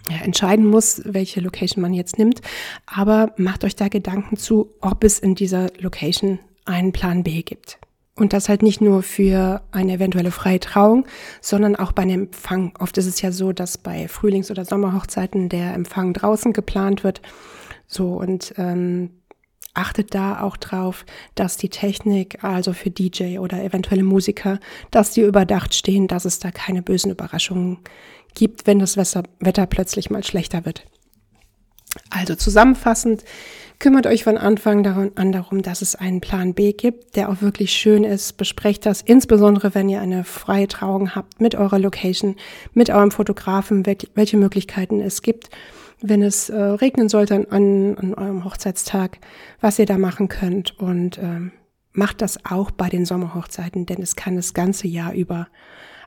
[0.08, 2.40] ja, entscheiden muss, welche Location man jetzt nimmt.
[2.86, 7.78] Aber macht euch da Gedanken zu, ob es in dieser Location einen Plan B gibt.
[8.16, 11.06] Und das halt nicht nur für eine eventuelle freie Trauung,
[11.40, 12.72] sondern auch bei einem Empfang.
[12.78, 17.22] Oft ist es ja so, dass bei Frühlings- oder Sommerhochzeiten der Empfang draußen geplant wird.
[17.90, 19.10] So und ähm,
[19.74, 24.60] achtet da auch drauf, dass die Technik, also für DJ oder eventuelle Musiker,
[24.92, 27.78] dass die überdacht stehen, dass es da keine bösen Überraschungen
[28.34, 30.86] gibt, wenn das Wetter plötzlich mal schlechter wird.
[32.10, 33.24] Also zusammenfassend,
[33.80, 37.72] kümmert euch von Anfang an darum, dass es einen Plan B gibt, der auch wirklich
[37.72, 38.36] schön ist.
[38.36, 42.36] Besprecht das, insbesondere wenn ihr eine freie Trauung habt, mit eurer Location,
[42.72, 45.50] mit eurem Fotografen, welche Möglichkeiten es gibt.
[46.02, 49.18] Wenn es äh, regnen sollte an, an, eurem Hochzeitstag,
[49.60, 50.78] was ihr da machen könnt.
[50.78, 51.52] Und ähm,
[51.92, 55.48] macht das auch bei den Sommerhochzeiten, denn es kann das ganze Jahr über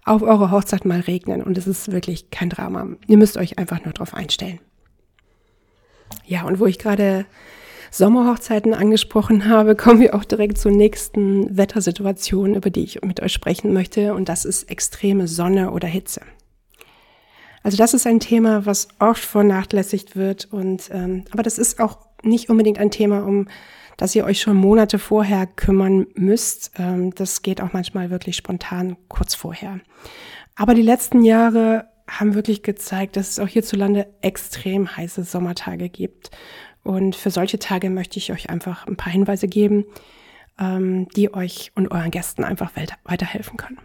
[0.06, 2.88] auf eure Hochzeit mal regnen und es ist wirklich kein Drama.
[3.08, 4.60] Ihr müsst euch einfach nur darauf einstellen.
[6.25, 7.25] Ja, und wo ich gerade
[7.89, 13.34] Sommerhochzeiten angesprochen habe, kommen wir auch direkt zur nächsten Wettersituation, über die ich mit euch
[13.34, 16.21] sprechen möchte, und das ist extreme Sonne oder Hitze.
[17.63, 21.97] Also das ist ein Thema, was oft vernachlässigt wird, und ähm, aber das ist auch
[22.21, 23.47] nicht unbedingt ein Thema, um
[23.97, 26.71] dass ihr euch schon Monate vorher kümmern müsst.
[26.78, 29.80] Ähm, das geht auch manchmal wirklich spontan kurz vorher.
[30.56, 36.32] Aber die letzten Jahre haben wirklich gezeigt, dass es auch hierzulande extrem heiße Sommertage gibt.
[36.84, 39.86] Und für solche Tage möchte ich euch einfach ein paar Hinweise geben,
[40.60, 42.71] ähm, die euch und euren Gästen einfach
[43.06, 43.80] weiterhelfen können.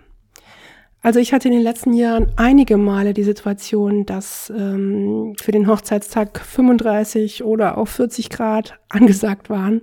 [1.00, 5.68] Also ich hatte in den letzten Jahren einige Male die Situation, dass ähm, für den
[5.68, 9.82] Hochzeitstag 35 oder auch 40 Grad angesagt waren.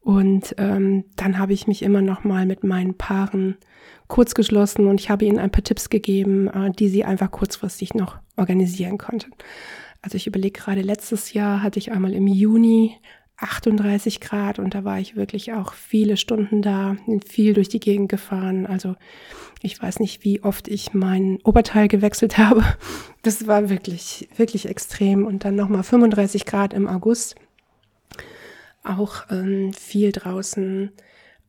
[0.00, 3.58] Und ähm, dann habe ich mich immer noch mal mit meinen Paaren
[4.08, 7.94] kurz geschlossen und ich habe ihnen ein paar Tipps gegeben, äh, die sie einfach kurzfristig
[7.94, 9.30] noch organisieren konnten.
[10.02, 12.96] Also ich überlege gerade, letztes Jahr hatte ich einmal im Juni
[13.40, 18.08] 38 Grad und da war ich wirklich auch viele Stunden da, viel durch die Gegend
[18.08, 18.66] gefahren.
[18.66, 18.96] Also
[19.62, 22.64] ich weiß nicht, wie oft ich mein Oberteil gewechselt habe.
[23.22, 25.26] Das war wirklich, wirklich extrem.
[25.26, 27.34] Und dann nochmal 35 Grad im August.
[28.82, 30.92] Auch ähm, viel draußen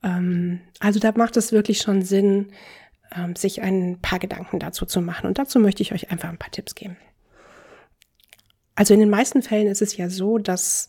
[0.03, 2.51] Ähm, also da macht es wirklich schon Sinn,
[3.15, 5.27] ähm, sich ein paar Gedanken dazu zu machen.
[5.27, 6.97] Und dazu möchte ich euch einfach ein paar Tipps geben.
[8.75, 10.87] Also in den meisten Fällen ist es ja so, dass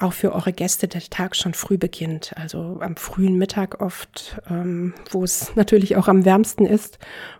[0.00, 2.32] auch für eure Gäste der Tag schon früh beginnt.
[2.36, 6.98] Also am frühen Mittag oft, ähm, wo es natürlich auch am wärmsten ist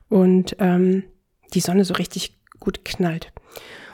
[0.09, 1.05] und ähm,
[1.55, 3.33] die Sonne so richtig gut knallt.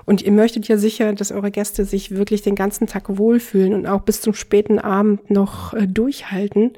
[0.05, 3.87] Und ihr möchtet ja sicher, dass eure Gäste sich wirklich den ganzen Tag wohlfühlen und
[3.87, 6.75] auch bis zum späten Abend noch äh, durchhalten.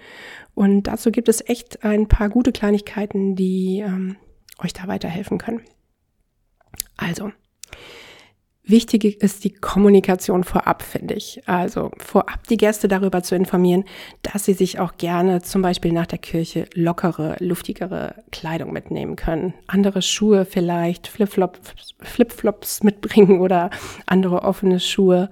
[0.55, 4.17] Und dazu gibt es echt ein paar gute Kleinigkeiten, die ähm,
[4.59, 5.61] euch da weiterhelfen können.
[6.97, 7.31] Also,
[8.69, 11.41] Wichtig ist die Kommunikation vorab, finde ich.
[11.47, 13.85] Also vorab die Gäste darüber zu informieren,
[14.21, 19.55] dass sie sich auch gerne zum Beispiel nach der Kirche lockere, luftigere Kleidung mitnehmen können.
[19.69, 21.59] Andere Schuhe vielleicht, Flipflops,
[22.03, 23.71] Flipflops mitbringen oder
[24.05, 25.31] andere offene Schuhe,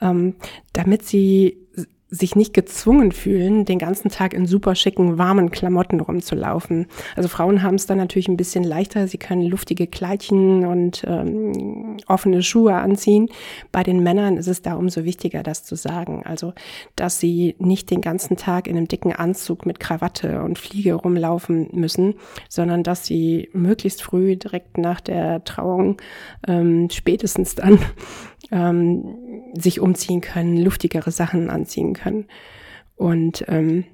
[0.00, 0.36] ähm,
[0.72, 1.65] damit sie
[2.08, 6.86] sich nicht gezwungen fühlen, den ganzen Tag in super schicken, warmen Klamotten rumzulaufen.
[7.16, 9.08] Also Frauen haben es dann natürlich ein bisschen leichter.
[9.08, 13.28] Sie können luftige Kleidchen und ähm, offene Schuhe anziehen.
[13.72, 16.22] Bei den Männern ist es da umso wichtiger, das zu sagen.
[16.24, 16.52] Also,
[16.94, 21.70] dass sie nicht den ganzen Tag in einem dicken Anzug mit Krawatte und Fliege rumlaufen
[21.72, 22.14] müssen,
[22.48, 25.96] sondern dass sie möglichst früh direkt nach der Trauung,
[26.46, 27.80] ähm, spätestens dann,
[28.50, 32.26] ähm, sich umziehen können, luftigere Sachen anziehen können.
[32.94, 33.84] Und ähm,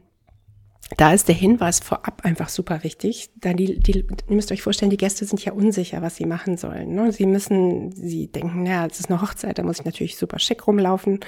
[0.97, 3.31] da ist der Hinweis vorab einfach super wichtig.
[3.37, 6.57] Da die, die, ihr müsst euch vorstellen, die Gäste sind ja unsicher, was sie machen
[6.57, 6.95] sollen.
[6.95, 7.13] Ne?
[7.13, 10.67] Sie müssen, sie denken, naja, es ist eine Hochzeit, da muss ich natürlich super schick
[10.67, 11.21] rumlaufen.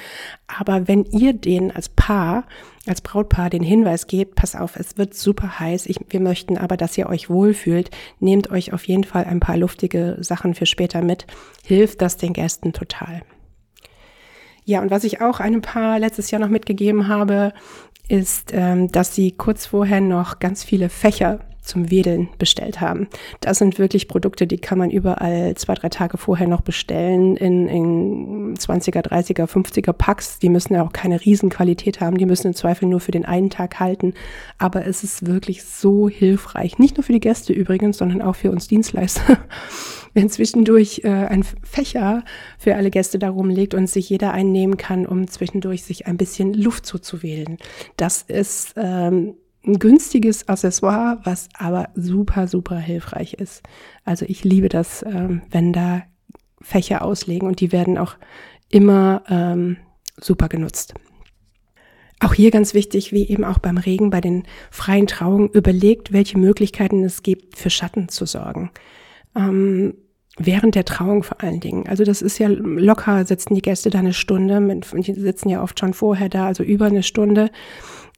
[0.46, 2.46] Aber wenn ihr denen als Paar,
[2.86, 6.76] als Brautpaar den Hinweis gebt, pass auf, es wird super heiß, ich, wir möchten aber,
[6.76, 11.02] dass ihr euch wohlfühlt, nehmt euch auf jeden Fall ein paar luftige Sachen für später
[11.02, 11.26] mit,
[11.64, 13.22] hilft das den Gästen total.
[14.66, 17.52] Ja, und was ich auch einem Paar letztes Jahr noch mitgegeben habe,
[18.08, 23.08] ist, ähm, dass sie kurz vorher noch ganz viele Fächer zum Wedeln bestellt haben.
[23.40, 27.68] Das sind wirklich Produkte, die kann man überall zwei, drei Tage vorher noch bestellen in,
[27.68, 30.38] in 20er, 30er, 50er Packs.
[30.38, 33.50] Die müssen ja auch keine Riesenqualität haben, die müssen im Zweifel nur für den einen
[33.50, 34.14] Tag halten.
[34.58, 36.78] Aber es ist wirklich so hilfreich.
[36.78, 39.38] Nicht nur für die Gäste übrigens, sondern auch für uns Dienstleister
[40.14, 42.24] wenn zwischendurch äh, ein Fächer
[42.58, 46.54] für alle Gäste darum liegt und sich jeder einnehmen kann, um zwischendurch sich ein bisschen
[46.54, 47.58] Luft zuzuwählen.
[47.96, 49.34] Das ist ähm,
[49.66, 53.62] ein günstiges Accessoire, was aber super, super hilfreich ist.
[54.04, 56.02] Also ich liebe das, ähm, wenn da
[56.60, 58.16] Fächer auslegen und die werden auch
[58.70, 59.76] immer ähm,
[60.18, 60.94] super genutzt.
[62.20, 66.38] Auch hier ganz wichtig, wie eben auch beim Regen, bei den freien Trauungen, überlegt, welche
[66.38, 68.70] Möglichkeiten es gibt, für Schatten zu sorgen.
[69.36, 69.94] Ähm,
[70.36, 71.86] Während der Trauung vor allen Dingen.
[71.88, 75.62] Also das ist ja locker, sitzen die Gäste da eine Stunde, mit, die sitzen ja
[75.62, 77.50] oft schon vorher da, also über eine Stunde.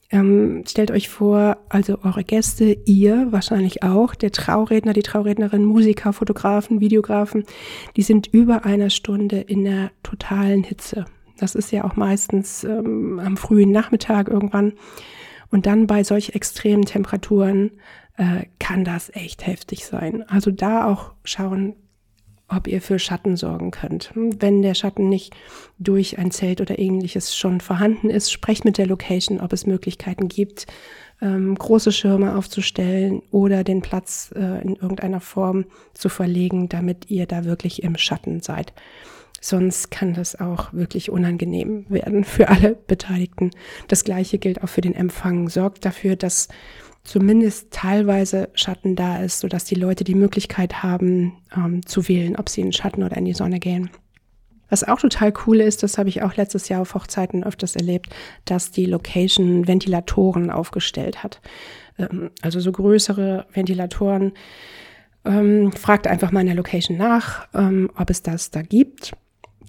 [0.09, 6.13] Ähm, stellt euch vor, also eure Gäste, ihr wahrscheinlich auch, der Trauredner, die Traurednerin, Musiker,
[6.13, 7.43] Fotografen, Videografen,
[7.97, 11.05] die sind über einer Stunde in der totalen Hitze.
[11.37, 14.73] Das ist ja auch meistens ähm, am frühen Nachmittag irgendwann.
[15.49, 17.71] Und dann bei solch extremen Temperaturen
[18.17, 20.23] äh, kann das echt heftig sein.
[20.27, 21.75] Also da auch schauen,
[22.47, 24.11] ob ihr für Schatten sorgen könnt.
[24.15, 25.35] Wenn der Schatten nicht
[25.79, 30.27] durch ein Zelt oder ähnliches schon vorhanden ist, sprecht mit der Location, ob es Möglichkeiten
[30.29, 30.65] gibt,
[31.21, 37.25] ähm, große Schirme aufzustellen oder den Platz äh, in irgendeiner Form zu verlegen, damit ihr
[37.25, 38.73] da wirklich im Schatten seid.
[39.39, 43.51] Sonst kann das auch wirklich unangenehm werden für alle Beteiligten.
[43.87, 45.49] Das gleiche gilt auch für den Empfang.
[45.49, 46.47] Sorgt dafür, dass
[47.07, 52.49] zumindest teilweise Schatten da ist, sodass die Leute die Möglichkeit haben ähm, zu wählen, ob
[52.49, 53.89] sie in den Schatten oder in die Sonne gehen.
[54.69, 58.13] Was auch total cool ist, das habe ich auch letztes Jahr auf Hochzeiten öfters erlebt,
[58.43, 61.41] dass die Location Ventilatoren aufgestellt hat.
[61.97, 64.33] Ähm, also so größere Ventilatoren.
[65.23, 69.13] Ähm, fragt einfach mal in der Location nach, ähm, ob es das da gibt.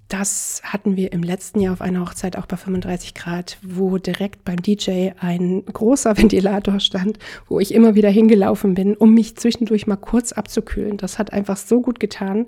[0.09, 4.43] Das hatten wir im letzten Jahr auf einer Hochzeit auch bei 35 Grad, wo direkt
[4.43, 9.87] beim DJ ein großer Ventilator stand, wo ich immer wieder hingelaufen bin, um mich zwischendurch
[9.87, 10.97] mal kurz abzukühlen.
[10.97, 12.47] Das hat einfach so gut getan,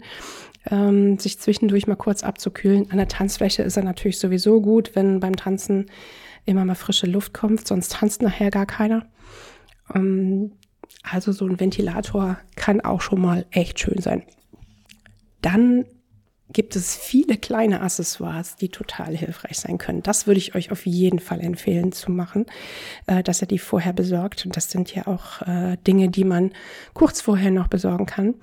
[0.71, 2.91] ähm, sich zwischendurch mal kurz abzukühlen.
[2.91, 5.91] An der Tanzfläche ist er natürlich sowieso gut, wenn beim Tanzen
[6.47, 9.07] immer mal frische Luft kommt, sonst tanzt nachher gar keiner.
[9.95, 10.53] Ähm,
[11.03, 14.23] also so ein Ventilator kann auch schon mal echt schön sein.
[15.43, 15.85] Dann
[16.53, 20.03] gibt es viele kleine Accessoires, die total hilfreich sein können.
[20.03, 22.47] Das würde ich euch auf jeden Fall empfehlen zu machen,
[23.07, 24.45] äh, dass ihr die vorher besorgt.
[24.47, 26.53] Und das sind ja auch äh, Dinge, die man
[26.95, 28.35] kurz vorher noch besorgen kann.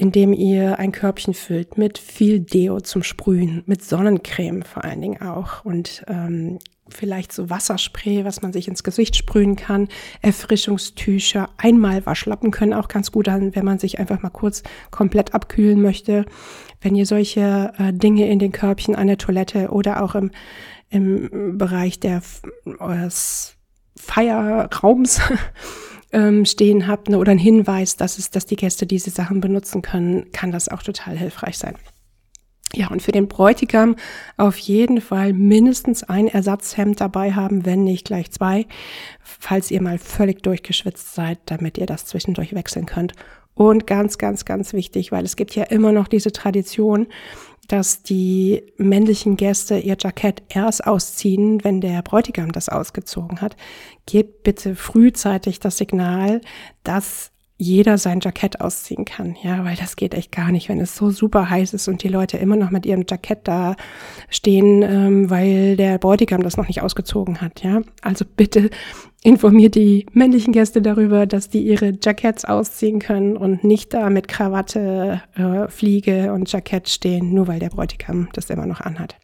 [0.00, 5.20] Indem ihr ein Körbchen füllt mit viel Deo zum Sprühen, mit Sonnencreme vor allen Dingen
[5.20, 6.58] auch und ähm,
[6.88, 9.88] vielleicht so Wasserspray, was man sich ins Gesicht sprühen kann,
[10.22, 15.34] Erfrischungstücher, einmal Waschlappen können auch ganz gut an, wenn man sich einfach mal kurz komplett
[15.34, 16.24] abkühlen möchte.
[16.80, 20.30] Wenn ihr solche äh, Dinge in den Körbchen an der Toilette oder auch im,
[20.88, 22.22] im Bereich der
[22.78, 23.54] eures
[23.96, 25.20] Feierraums
[26.12, 29.82] ähm, stehen habt ne, oder ein Hinweis, dass, es, dass die Gäste diese Sachen benutzen
[29.82, 31.76] können, kann das auch total hilfreich sein.
[32.72, 33.96] Ja, und für den Bräutigam
[34.36, 38.66] auf jeden Fall mindestens ein Ersatzhemd dabei haben, wenn nicht gleich zwei,
[39.20, 43.14] falls ihr mal völlig durchgeschwitzt seid, damit ihr das zwischendurch wechseln könnt.
[43.54, 47.08] Und ganz, ganz, ganz wichtig, weil es gibt ja immer noch diese Tradition,
[47.70, 53.56] dass die männlichen Gäste ihr Jackett erst ausziehen, wenn der Bräutigam das ausgezogen hat.
[54.06, 56.40] Gebt bitte frühzeitig das Signal,
[56.82, 57.30] dass
[57.60, 61.10] jeder sein Jackett ausziehen kann, ja, weil das geht echt gar nicht, wenn es so
[61.10, 63.76] super heiß ist und die Leute immer noch mit ihrem Jackett da
[64.30, 67.82] stehen, ähm, weil der Bräutigam das noch nicht ausgezogen hat, ja.
[68.00, 68.70] Also bitte
[69.22, 74.26] informiert die männlichen Gäste darüber, dass die ihre Jacketts ausziehen können und nicht da mit
[74.26, 79.16] Krawatte, äh, Fliege und Jackett stehen, nur weil der Bräutigam das immer noch anhat.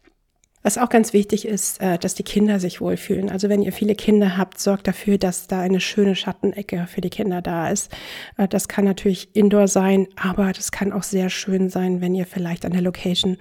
[0.67, 3.29] Was auch ganz wichtig ist, äh, dass die Kinder sich wohlfühlen.
[3.29, 7.09] Also wenn ihr viele Kinder habt, sorgt dafür, dass da eine schöne Schattenecke für die
[7.09, 7.89] Kinder da ist.
[8.35, 12.25] Äh, das kann natürlich indoor sein, aber das kann auch sehr schön sein, wenn ihr
[12.25, 13.37] vielleicht an der Location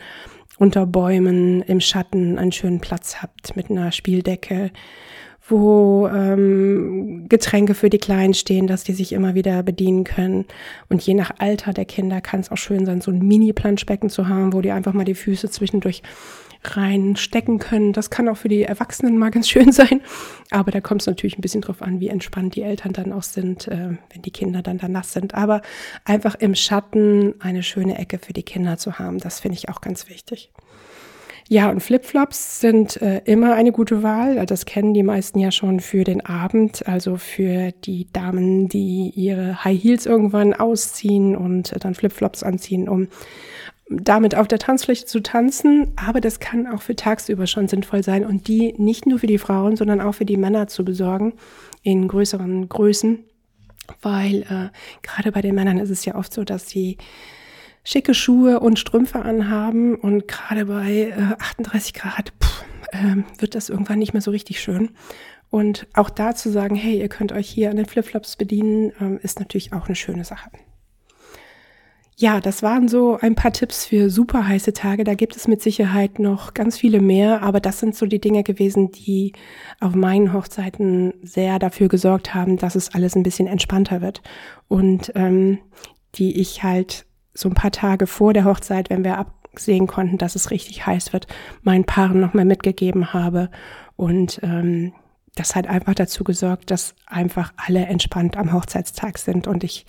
[0.58, 4.70] unter Bäumen im Schatten einen schönen Platz habt mit einer Spieldecke,
[5.48, 10.44] wo ähm, Getränke für die Kleinen stehen, dass die sich immer wieder bedienen können.
[10.88, 14.28] Und je nach Alter der Kinder kann es auch schön sein, so ein Mini-Planschbecken zu
[14.28, 16.02] haben, wo die einfach mal die Füße zwischendurch
[16.74, 17.92] reinstecken können.
[17.92, 20.00] Das kann auch für die Erwachsenen mal ganz schön sein.
[20.50, 23.22] Aber da kommt es natürlich ein bisschen drauf an, wie entspannt die Eltern dann auch
[23.22, 25.34] sind, äh, wenn die Kinder dann da nass sind.
[25.34, 25.62] Aber
[26.04, 29.80] einfach im Schatten eine schöne Ecke für die Kinder zu haben, das finde ich auch
[29.80, 30.50] ganz wichtig.
[31.48, 34.44] Ja, und Flipflops sind äh, immer eine gute Wahl.
[34.46, 39.62] Das kennen die meisten ja schon für den Abend, also für die Damen, die ihre
[39.64, 43.06] High Heels irgendwann ausziehen und äh, dann Flipflops anziehen, um
[43.88, 48.24] damit auf der Tanzfläche zu tanzen, aber das kann auch für tagsüber schon sinnvoll sein
[48.24, 51.34] und die nicht nur für die Frauen, sondern auch für die Männer zu besorgen
[51.82, 53.24] in größeren Größen,
[54.02, 54.70] weil äh,
[55.02, 56.98] gerade bei den Männern ist es ja oft so, dass sie
[57.84, 63.68] schicke Schuhe und Strümpfe anhaben und gerade bei äh, 38 Grad pff, äh, wird das
[63.68, 64.90] irgendwann nicht mehr so richtig schön.
[65.48, 69.22] Und auch da zu sagen, hey, ihr könnt euch hier an den Flipflops bedienen, äh,
[69.22, 70.50] ist natürlich auch eine schöne Sache.
[72.18, 75.04] Ja, das waren so ein paar Tipps für super heiße Tage.
[75.04, 78.42] Da gibt es mit Sicherheit noch ganz viele mehr, aber das sind so die Dinge
[78.42, 79.34] gewesen, die
[79.80, 84.22] auf meinen Hochzeiten sehr dafür gesorgt haben, dass es alles ein bisschen entspannter wird
[84.66, 85.58] und ähm,
[86.14, 90.36] die ich halt so ein paar Tage vor der Hochzeit, wenn wir absehen konnten, dass
[90.36, 91.26] es richtig heiß wird,
[91.64, 93.50] meinen Paaren nochmal mitgegeben habe
[93.96, 94.94] und ähm,
[95.34, 99.84] das hat einfach dazu gesorgt, dass einfach alle entspannt am Hochzeitstag sind und ich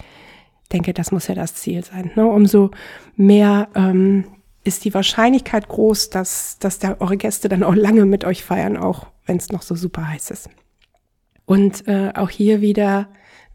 [0.73, 2.12] denke, das muss ja das Ziel sein.
[2.15, 2.25] Ne?
[2.25, 2.71] Umso
[3.15, 4.25] mehr ähm,
[4.63, 8.77] ist die Wahrscheinlichkeit groß, dass, dass der, eure Gäste dann auch lange mit euch feiern,
[8.77, 10.49] auch wenn es noch so super heiß ist.
[11.45, 13.08] Und äh, auch hier wieder,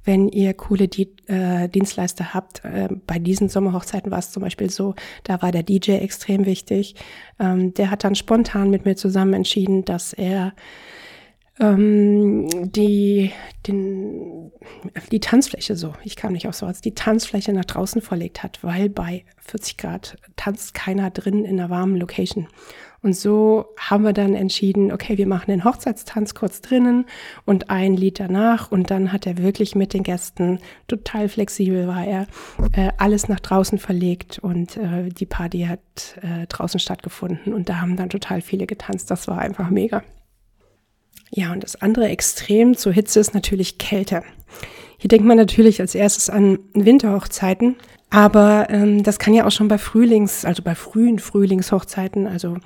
[0.04, 4.70] wenn ihr coole Di äh, Dienstleister habt, äh, bei diesen Sommerhochzeiten war es zum Beispiel
[4.70, 4.94] so,
[5.24, 6.94] da war der DJ extrem wichtig.
[7.38, 10.54] Ähm, der hat dann spontan mit mir zusammen entschieden, dass er
[11.60, 13.30] ähm, die,
[13.66, 14.41] den,
[15.10, 18.88] die Tanzfläche so, ich kam nicht auf sowas, die Tanzfläche nach draußen verlegt hat, weil
[18.88, 22.48] bei 40 Grad tanzt keiner drin in einer warmen Location.
[23.02, 27.06] Und so haben wir dann entschieden, okay, wir machen den Hochzeitstanz kurz drinnen
[27.44, 28.70] und ein Lied danach.
[28.70, 32.26] Und dann hat er wirklich mit den Gästen, total flexibel war er,
[32.72, 35.80] äh, alles nach draußen verlegt und äh, die Party hat
[36.22, 37.52] äh, draußen stattgefunden.
[37.52, 39.10] Und da haben dann total viele getanzt.
[39.10, 40.04] Das war einfach mega.
[41.34, 44.22] Ja, und das andere Extrem zur Hitze ist natürlich Kälte.
[44.98, 47.76] Hier denkt man natürlich als erstes an Winterhochzeiten,
[48.10, 52.58] aber ähm, das kann ja auch schon bei Frühlings, also bei frühen Frühlingshochzeiten, also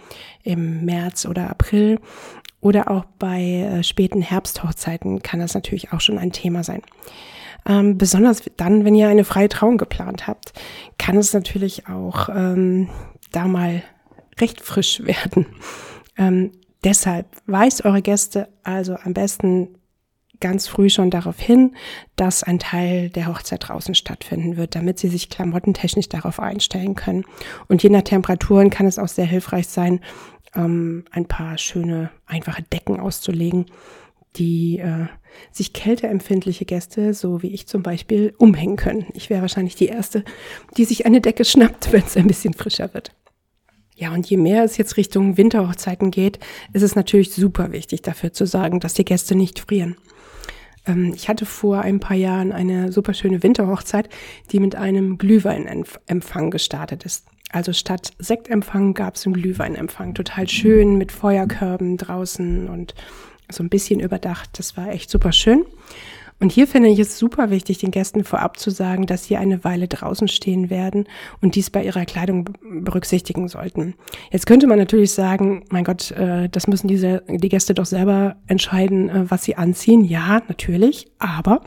[0.43, 2.01] im März oder April
[2.61, 6.83] oder auch bei äh, späten Herbsthochzeiten kann das natürlich auch schon ein Thema sein.
[7.65, 10.53] Ähm, besonders dann, wenn ihr eine freie Trauung geplant habt,
[10.99, 12.89] kann es natürlich auch ähm,
[13.31, 13.85] da mal
[14.41, 15.47] recht frisch werden.
[16.19, 16.51] Ähm,
[16.85, 19.77] Deshalb weist eure Gäste also am besten
[20.41, 21.75] ganz früh schon darauf hin,
[22.17, 27.25] dass ein Teil der Hochzeit draußen stattfinden wird, damit sie sich klamottentechnisch darauf einstellen können.
[27.69, 30.01] Und je nach Temperaturen kann es auch sehr hilfreich sein,
[30.55, 33.67] ähm, ein paar schöne, einfache Decken auszulegen,
[34.37, 35.07] die äh,
[35.53, 39.07] sich kälteempfindliche Gäste, so wie ich zum Beispiel, umhängen können.
[39.15, 40.25] Ich wäre wahrscheinlich die Erste,
[40.77, 43.13] die sich eine Decke schnappt, wenn es ein bisschen frischer wird.
[43.97, 46.39] Ja, und je mehr es jetzt Richtung Winterhochzeiten geht,
[46.75, 49.97] ist es natürlich super wichtig dafür zu sagen, dass die Gäste nicht frieren.
[50.87, 54.11] Ähm, ich hatte vor ein paar Jahren eine super schöne Winterhochzeit,
[54.53, 57.27] die mit einem Glühweinempfang gestartet ist.
[57.53, 60.15] Also statt Sektempfang gab es einen Glühweinempfang.
[60.15, 62.95] Total schön mit Feuerkörben draußen und
[63.51, 64.59] so ein bisschen überdacht.
[64.59, 65.65] Das war echt super schön.
[66.39, 69.65] Und hier finde ich es super wichtig, den Gästen vorab zu sagen, dass sie eine
[69.65, 71.07] Weile draußen stehen werden
[71.41, 73.95] und dies bei ihrer Kleidung berücksichtigen sollten.
[74.31, 78.37] Jetzt könnte man natürlich sagen, mein Gott, äh, das müssen diese, die Gäste doch selber
[78.47, 80.05] entscheiden, äh, was sie anziehen.
[80.05, 81.63] Ja, natürlich, aber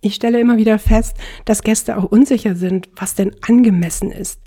[0.00, 4.40] ich stelle immer wieder fest, dass Gäste auch unsicher sind, was denn angemessen ist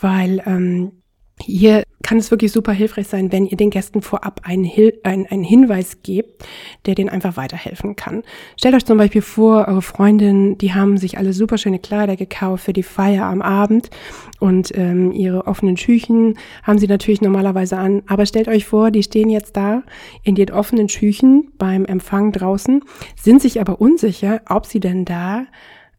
[0.00, 0.92] weil ähm,
[1.40, 5.26] hier kann es wirklich super hilfreich sein, wenn ihr den Gästen vorab einen, Hil einen,
[5.26, 6.44] einen Hinweis gebt,
[6.86, 8.22] der denen einfach weiterhelfen kann.
[8.56, 12.64] Stellt euch zum Beispiel vor, eure Freundinnen, die haben sich alle super schöne Kleider gekauft
[12.64, 13.90] für die Feier am Abend
[14.38, 18.02] und ähm, ihre offenen Schüchen haben sie natürlich normalerweise an.
[18.06, 19.82] Aber stellt euch vor, die stehen jetzt da
[20.22, 22.82] in den offenen Schüchen beim Empfang draußen,
[23.16, 25.46] sind sich aber unsicher, ob sie denn da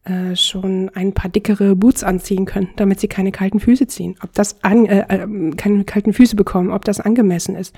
[0.04, 4.16] äh, schon ein paar dickere Boots anziehen können, damit sie keine kalten Füße ziehen.
[4.22, 7.74] Ob das an, äh, äh, keine kalten Füße bekommen, ob das angemessen ist.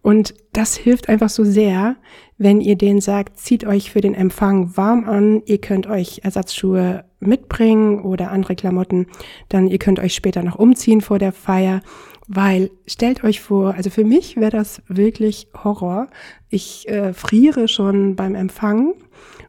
[0.00, 1.96] Und das hilft einfach so sehr,
[2.38, 7.04] wenn ihr denen sagt, zieht euch für den Empfang warm an, ihr könnt euch Ersatzschuhe
[7.18, 9.08] mitbringen oder andere Klamotten,
[9.48, 11.82] dann ihr könnt euch später noch umziehen vor der Feier,
[12.28, 16.08] weil stellt euch vor, also für mich wäre das wirklich Horror.
[16.50, 18.92] Ich äh, friere schon beim Empfang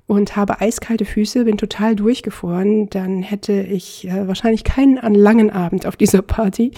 [0.07, 5.85] und habe eiskalte Füße, bin total durchgefroren, dann hätte ich äh, wahrscheinlich keinen langen Abend
[5.85, 6.71] auf dieser Party,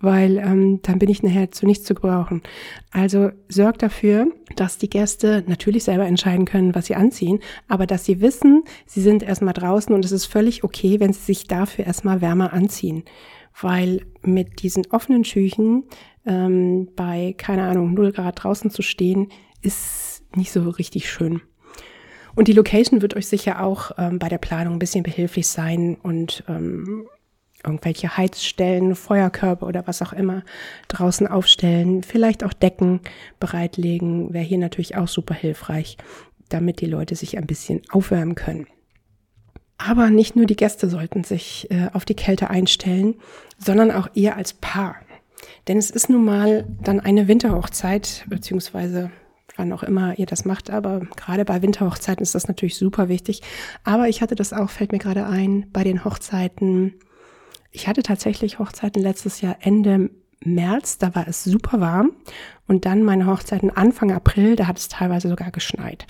[0.00, 2.42] weil ähm, dann bin ich nachher zu nichts zu gebrauchen.
[2.90, 4.26] Also sorgt dafür,
[4.56, 7.38] dass die Gäste natürlich selber entscheiden können, was sie anziehen,
[7.68, 11.22] aber dass sie wissen, sie sind erstmal draußen und es ist völlig okay, wenn sie
[11.22, 13.04] sich dafür erstmal wärmer anziehen.
[13.60, 15.84] Weil mit diesen offenen Schüchen
[16.26, 19.28] ähm, bei, keine Ahnung, 0 Grad draußen zu stehen,
[19.62, 21.40] ist nicht so richtig schön.
[22.34, 25.96] Und die Location wird euch sicher auch ähm, bei der Planung ein bisschen behilflich sein
[26.02, 27.06] und ähm,
[27.64, 30.42] irgendwelche Heizstellen, Feuerkörbe oder was auch immer
[30.88, 33.00] draußen aufstellen, vielleicht auch Decken
[33.40, 35.96] bereitlegen, wäre hier natürlich auch super hilfreich,
[36.48, 38.66] damit die Leute sich ein bisschen aufwärmen können.
[39.78, 43.14] Aber nicht nur die Gäste sollten sich äh, auf die Kälte einstellen,
[43.58, 44.96] sondern auch ihr als Paar.
[45.68, 49.10] Denn es ist nun mal dann eine Winterhochzeit, beziehungsweise
[49.56, 53.42] wann auch immer ihr das macht, aber gerade bei Winterhochzeiten ist das natürlich super wichtig.
[53.84, 56.94] Aber ich hatte das auch, fällt mir gerade ein, bei den Hochzeiten.
[57.70, 60.10] Ich hatte tatsächlich Hochzeiten letztes Jahr Ende
[60.40, 62.12] März, da war es super warm.
[62.66, 66.06] Und dann meine Hochzeiten Anfang April, da hat es teilweise sogar geschneit.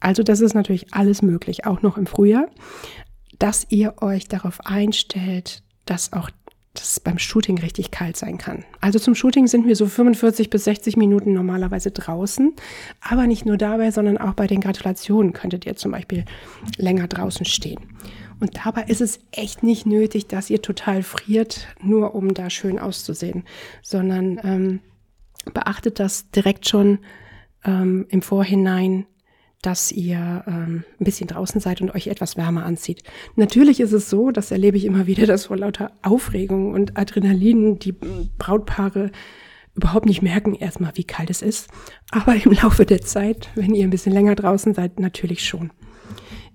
[0.00, 2.48] Also das ist natürlich alles möglich, auch noch im Frühjahr,
[3.38, 6.30] dass ihr euch darauf einstellt, dass auch
[6.74, 8.64] dass es beim Shooting richtig kalt sein kann.
[8.80, 12.54] Also zum Shooting sind wir so 45 bis 60 Minuten normalerweise draußen.
[13.00, 16.24] Aber nicht nur dabei, sondern auch bei den Gratulationen könntet ihr zum Beispiel
[16.76, 17.80] länger draußen stehen.
[18.38, 22.78] Und dabei ist es echt nicht nötig, dass ihr total friert, nur um da schön
[22.78, 23.44] auszusehen,
[23.82, 24.80] sondern ähm,
[25.52, 27.00] beachtet das direkt schon
[27.64, 29.06] ähm, im Vorhinein,
[29.62, 33.02] dass ihr ähm, ein bisschen draußen seid und euch etwas wärmer anzieht.
[33.36, 37.78] Natürlich ist es so, das erlebe ich immer wieder, dass vor lauter Aufregung und Adrenalin
[37.78, 39.10] die Brautpaare
[39.74, 41.68] überhaupt nicht merken erstmal, wie kalt es ist.
[42.10, 45.70] Aber im Laufe der Zeit, wenn ihr ein bisschen länger draußen seid, natürlich schon.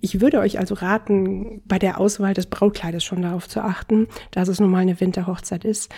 [0.05, 4.49] Ich würde euch also raten, bei der Auswahl des Brautkleides schon darauf zu achten, dass
[4.49, 5.91] es nun mal eine Winterhochzeit ist.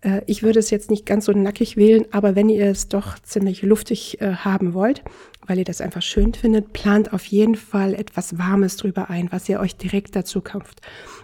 [0.00, 3.18] Äh, ich würde es jetzt nicht ganz so nackig wählen, aber wenn ihr es doch
[3.18, 5.02] ziemlich luftig äh, haben wollt,
[5.44, 9.48] weil ihr das einfach schön findet, plant auf jeden Fall etwas Warmes drüber ein, was
[9.48, 10.80] ihr euch direkt dazu kauft.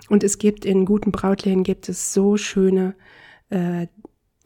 [0.09, 2.97] Und es gibt in guten Brautläden gibt es so schöne
[3.51, 3.87] äh,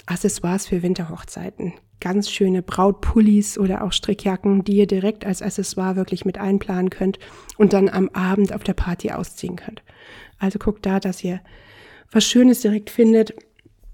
[0.05, 1.73] Accessoires für Winterhochzeiten.
[2.01, 7.19] Ganz schöne Brautpullis oder auch Strickjacken, die ihr direkt als Accessoire wirklich mit einplanen könnt
[7.57, 9.83] und dann am Abend auf der Party ausziehen könnt.
[10.39, 11.41] Also guckt da, dass ihr
[12.11, 13.35] was Schönes direkt findet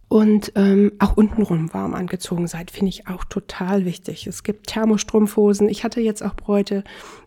[0.08, 4.26] und ähm, auch untenrum warm angezogen seid, finde ich auch total wichtig.
[4.26, 5.68] Es gibt Thermostrumpfhosen.
[5.68, 6.84] Ich hatte jetzt auch Bräute,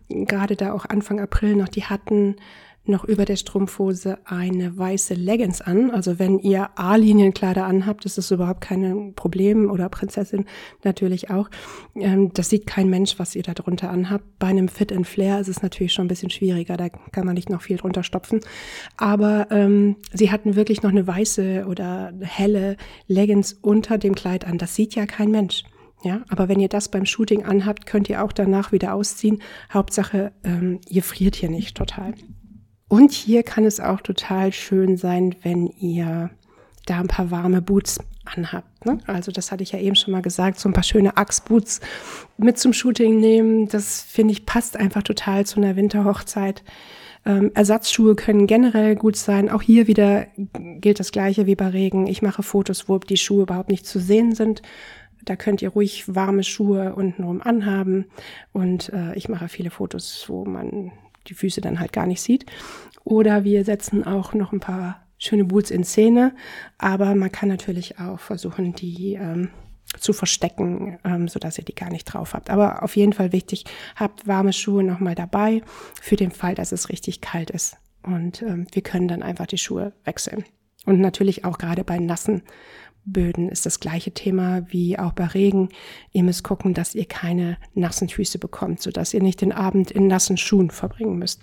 [0.08, 2.36] gerade da auch Anfang April noch, die hatten
[2.88, 5.90] noch über der Strumpfhose eine weiße Leggings an.
[5.90, 10.46] Also wenn ihr A-Linienkleider anhabt, ist das überhaupt kein Problem oder Prinzessin
[10.84, 11.50] natürlich auch.
[11.94, 14.24] Ähm, das sieht kein Mensch, was ihr da drunter anhabt.
[14.38, 16.76] Bei einem Fit and Flare ist es natürlich schon ein bisschen schwieriger.
[16.76, 18.40] Da kann man nicht noch viel drunter stopfen.
[18.96, 22.76] Aber ähm, sie hatten wirklich noch eine weiße oder helle
[23.06, 24.58] Leggings unter dem Kleid an.
[24.58, 25.64] Das sieht ja kein Mensch.
[26.04, 29.42] Ja, aber wenn ihr das beim Shooting anhabt, könnt ihr auch danach wieder ausziehen.
[29.72, 32.14] Hauptsache, ähm, ihr friert hier nicht total.
[32.88, 36.30] Und hier kann es auch total schön sein, wenn ihr
[36.86, 38.84] da ein paar warme Boots anhabt.
[38.84, 38.98] Ne?
[39.06, 41.80] Also das hatte ich ja eben schon mal gesagt, so ein paar schöne Axe-Boots
[42.38, 43.68] mit zum Shooting nehmen.
[43.68, 46.62] Das finde ich passt einfach total zu einer Winterhochzeit.
[47.26, 49.50] Ähm, Ersatzschuhe können generell gut sein.
[49.50, 50.26] Auch hier wieder
[50.80, 52.06] gilt das gleiche wie bei Regen.
[52.06, 54.62] Ich mache Fotos, wo die Schuhe überhaupt nicht zu sehen sind.
[55.24, 58.06] Da könnt ihr ruhig warme Schuhe untenrum anhaben.
[58.52, 60.92] Und äh, ich mache viele Fotos, wo man
[61.28, 62.46] die Füße dann halt gar nicht sieht.
[63.04, 66.34] Oder wir setzen auch noch ein paar schöne Boots in Szene.
[66.78, 69.50] Aber man kann natürlich auch versuchen, die ähm,
[69.98, 72.50] zu verstecken, ähm, so dass ihr die gar nicht drauf habt.
[72.50, 73.64] Aber auf jeden Fall wichtig,
[73.96, 75.62] habt warme Schuhe nochmal dabei
[76.00, 77.76] für den Fall, dass es richtig kalt ist.
[78.02, 80.44] Und ähm, wir können dann einfach die Schuhe wechseln.
[80.84, 82.42] Und natürlich auch gerade bei nassen
[83.12, 85.68] Böden ist das gleiche Thema wie auch bei Regen.
[86.12, 90.06] Ihr müsst gucken, dass ihr keine nassen Füße bekommt, sodass ihr nicht den Abend in
[90.06, 91.42] nassen Schuhen verbringen müsst.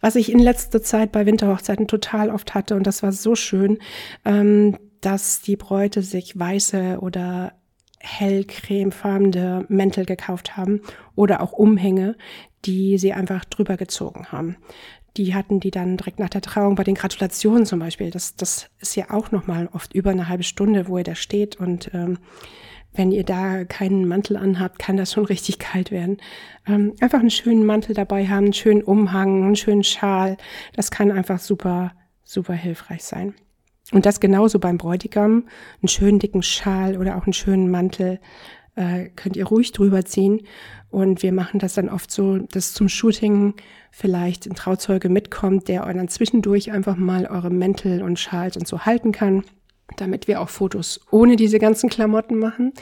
[0.00, 3.78] Was ich in letzter Zeit bei Winterhochzeiten total oft hatte, und das war so schön,
[4.24, 7.52] ähm, dass die Bräute sich weiße oder
[8.00, 10.82] hellcremefarbene Mäntel gekauft haben
[11.14, 12.16] oder auch Umhänge,
[12.64, 14.56] die sie einfach drüber gezogen haben.
[15.16, 18.10] Die hatten die dann direkt nach der Trauung bei den Gratulationen zum Beispiel.
[18.10, 21.56] Das, das ist ja auch nochmal oft über eine halbe Stunde, wo ihr da steht.
[21.56, 22.18] Und ähm,
[22.92, 26.18] wenn ihr da keinen Mantel anhabt, kann das schon richtig kalt werden.
[26.66, 30.36] Ähm, einfach einen schönen Mantel dabei haben, einen schönen Umhang, einen schönen Schal.
[30.74, 31.92] Das kann einfach super,
[32.24, 33.34] super hilfreich sein.
[33.92, 35.46] Und das genauso beim Bräutigam.
[35.80, 38.18] Einen schönen dicken Schal oder auch einen schönen Mantel
[38.76, 40.42] äh, könnt ihr ruhig drüber ziehen.
[40.90, 43.54] Und wir machen das dann oft so, dass zum Shooting
[43.96, 48.66] vielleicht ein Trauzeuge mitkommt, der euch dann zwischendurch einfach mal eure Mäntel und Schals und
[48.66, 49.44] so halten kann
[49.96, 52.72] damit wir auch Fotos ohne diese ganzen Klamotten machen.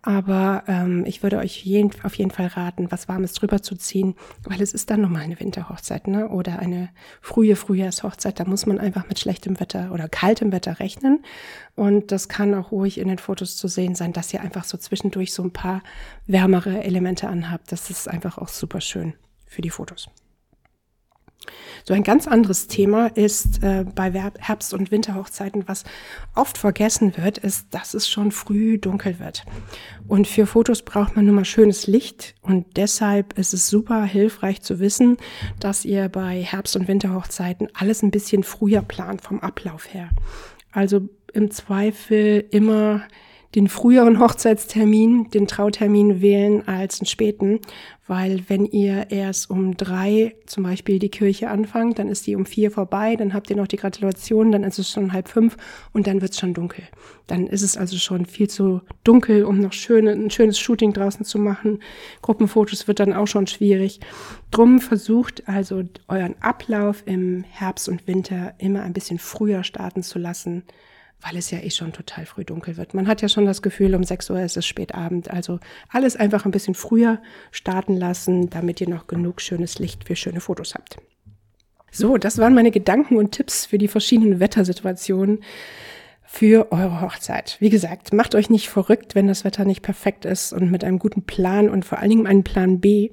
[0.00, 4.14] Aber ähm, ich würde euch jeden, auf jeden Fall raten, was Warmes drüber zu ziehen,
[4.44, 6.28] weil es ist dann nochmal eine Winterhochzeit ne?
[6.28, 8.38] oder eine frühe Frühjahrshochzeit.
[8.38, 11.24] Da muss man einfach mit schlechtem Wetter oder kaltem Wetter rechnen.
[11.74, 14.78] Und das kann auch ruhig in den Fotos zu sehen sein, dass ihr einfach so
[14.78, 15.82] zwischendurch so ein paar
[16.26, 17.72] wärmere Elemente anhabt.
[17.72, 19.14] Das ist einfach auch super schön
[19.46, 20.08] für die Fotos.
[21.84, 25.84] So ein ganz anderes Thema ist äh, bei Herbst- und Winterhochzeiten, was
[26.34, 29.44] oft vergessen wird, ist, dass es schon früh dunkel wird.
[30.06, 34.62] Und für Fotos braucht man nun mal schönes Licht und deshalb ist es super hilfreich
[34.62, 35.16] zu wissen,
[35.60, 40.10] dass ihr bei Herbst- und Winterhochzeiten alles ein bisschen früher plant vom Ablauf her.
[40.72, 43.02] Also im Zweifel immer
[43.54, 47.60] den früheren Hochzeitstermin, den Trautermin wählen als einen späten,
[48.06, 52.46] weil wenn ihr erst um drei zum Beispiel die Kirche anfangt, dann ist die um
[52.46, 55.56] vier vorbei, dann habt ihr noch die Gratulation, dann ist es schon halb fünf
[55.92, 56.84] und dann wird es schon dunkel.
[57.26, 61.24] Dann ist es also schon viel zu dunkel, um noch schöne, ein schönes Shooting draußen
[61.24, 61.80] zu machen.
[62.22, 64.00] Gruppenfotos wird dann auch schon schwierig.
[64.50, 70.18] Drum versucht also euren Ablauf im Herbst und Winter immer ein bisschen früher starten zu
[70.18, 70.64] lassen
[71.22, 72.94] weil es ja eh schon total früh dunkel wird.
[72.94, 75.30] Man hat ja schon das Gefühl, um 6 Uhr ist es spät Abend.
[75.30, 77.20] Also alles einfach ein bisschen früher
[77.50, 80.96] starten lassen, damit ihr noch genug schönes Licht für schöne Fotos habt.
[81.90, 85.40] So, das waren meine Gedanken und Tipps für die verschiedenen Wettersituationen
[86.24, 87.58] für eure Hochzeit.
[87.60, 90.98] Wie gesagt, macht euch nicht verrückt, wenn das Wetter nicht perfekt ist und mit einem
[90.98, 93.10] guten Plan und vor allen Dingen einem Plan B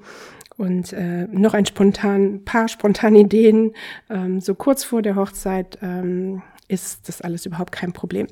[0.55, 3.73] und äh, noch ein spontan, paar spontane Ideen
[4.09, 8.27] ähm, so kurz vor der Hochzeit ähm, ist das alles überhaupt kein Problem.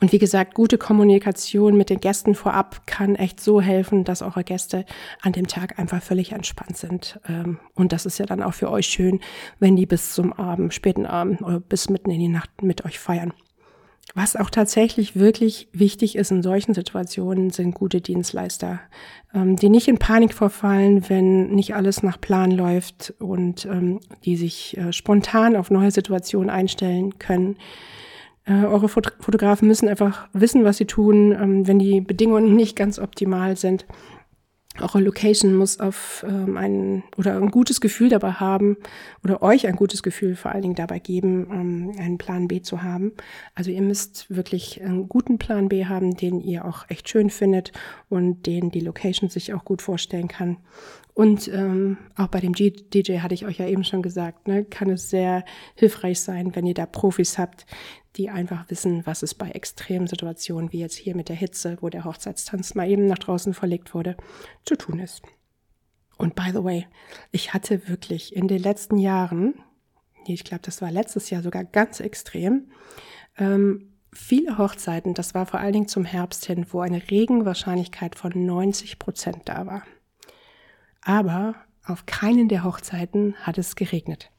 [0.00, 4.44] Und wie gesagt, gute Kommunikation mit den Gästen vorab kann echt so helfen, dass eure
[4.44, 4.84] Gäste
[5.22, 7.18] an dem Tag einfach völlig entspannt sind.
[7.28, 9.20] Ähm, und das ist ja dann auch für euch schön,
[9.58, 13.00] wenn die bis zum Abend, späten Abend oder bis mitten in die Nacht mit euch
[13.00, 13.32] feiern.
[14.20, 18.80] Was auch tatsächlich wirklich wichtig ist in solchen Situationen, sind gute Dienstleister,
[19.32, 24.36] ähm, die nicht in Panik verfallen, wenn nicht alles nach Plan läuft und ähm, die
[24.36, 27.58] sich äh, spontan auf neue Situationen einstellen können.
[28.44, 32.98] Äh, eure Fotografen müssen einfach wissen, was sie tun, ähm, wenn die Bedingungen nicht ganz
[32.98, 33.86] optimal sind
[34.80, 38.76] eure Location muss auf ähm, ein oder ein gutes Gefühl dabei haben
[39.24, 42.82] oder euch ein gutes Gefühl vor allen Dingen dabei geben, ähm, einen Plan B zu
[42.82, 43.12] haben.
[43.54, 47.72] Also ihr müsst wirklich einen guten Plan B haben, den ihr auch echt schön findet
[48.08, 50.58] und den die Location sich auch gut vorstellen kann.
[51.14, 54.64] Und ähm, auch bei dem G DJ hatte ich euch ja eben schon gesagt, ne,
[54.64, 57.66] kann es sehr hilfreich sein, wenn ihr da Profis habt,
[58.18, 61.88] die einfach wissen, was es bei extremen Situationen, wie jetzt hier mit der Hitze, wo
[61.88, 64.16] der Hochzeitstanz mal eben nach draußen verlegt wurde,
[64.64, 65.22] zu tun ist.
[66.16, 66.86] Und by the way,
[67.30, 69.54] ich hatte wirklich in den letzten Jahren,
[70.26, 72.72] ich glaube, das war letztes Jahr sogar ganz extrem,
[73.36, 78.32] ähm, viele Hochzeiten, das war vor allen Dingen zum Herbst hin, wo eine Regenwahrscheinlichkeit von
[78.34, 79.84] 90 Prozent da war.
[81.02, 81.54] Aber
[81.86, 84.30] auf keinen der Hochzeiten hat es geregnet.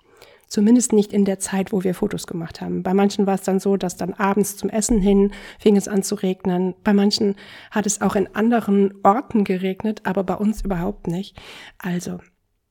[0.50, 2.82] Zumindest nicht in der Zeit, wo wir Fotos gemacht haben.
[2.82, 6.02] Bei manchen war es dann so, dass dann abends zum Essen hin fing es an
[6.02, 6.74] zu regnen.
[6.84, 7.36] Bei manchen
[7.70, 11.40] hat es auch in anderen Orten geregnet, aber bei uns überhaupt nicht.
[11.78, 12.20] Also,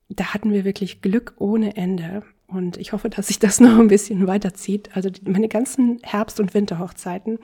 [0.09, 2.25] da hatten wir wirklich Glück ohne Ende.
[2.51, 4.97] Und ich hoffe, dass sich das noch ein bisschen weiterzieht.
[4.97, 7.39] Also meine ganzen Herbst- und Winterhochzeiten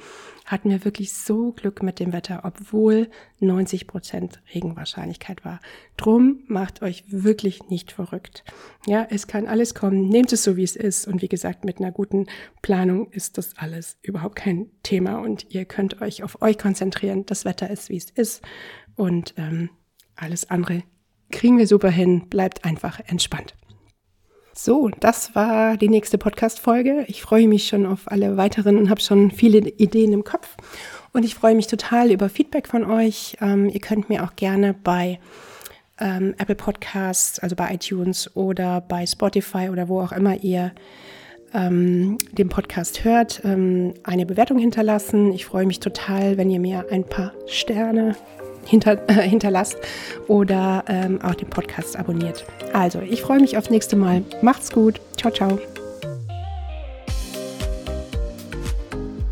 [0.47, 5.61] hatten wir wirklich so Glück mit dem Wetter, obwohl 90 Prozent Regenwahrscheinlichkeit war.
[5.99, 8.45] Drum macht euch wirklich nicht verrückt.
[8.87, 10.09] Ja, es kann alles kommen.
[10.09, 11.07] Nehmt es so, wie es ist.
[11.07, 12.27] Und wie gesagt, mit einer guten
[12.63, 15.19] Planung ist das alles überhaupt kein Thema.
[15.19, 17.27] Und ihr könnt euch auf euch konzentrieren.
[17.27, 18.41] Das Wetter ist, wie es ist.
[18.97, 19.69] Und ähm,
[20.17, 20.83] alles andere
[21.31, 22.29] kriegen wir super hin.
[22.31, 23.55] Bleibt einfach entspannt.
[24.57, 27.07] So, das war die nächste Podcast-Folge.
[27.09, 30.57] Ich freue mich schon auf alle weiteren und habe schon viele Ideen im Kopf.
[31.13, 33.37] Und ich freue mich total über Feedback von euch.
[33.41, 35.19] Ähm, ihr könnt mir auch gerne bei
[35.99, 40.71] ähm, Apple Podcasts, also bei iTunes oder bei Spotify oder wo auch immer ihr
[41.53, 45.33] ähm, den Podcast hört, ähm, eine Bewertung hinterlassen.
[45.33, 48.15] Ich freue mich total, wenn ihr mir ein paar Sterne
[48.69, 49.77] hinter, äh, hinterlasst
[50.29, 52.45] oder ähm, auch den Podcast abonniert.
[52.73, 54.23] Also, ich freue mich aufs nächste Mal.
[54.43, 55.01] Macht's gut.
[55.17, 55.59] Ciao, ciao.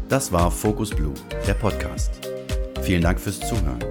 [0.09, 1.15] Das war Focus Blue,
[1.47, 2.13] der Podcast.
[2.83, 3.83] Vielen Dank fürs Zuhören.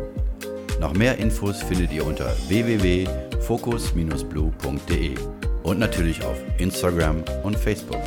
[0.80, 5.16] Noch mehr Infos findet ihr unter www.focus-blue.de
[5.64, 8.02] und natürlich auf Instagram und Facebook.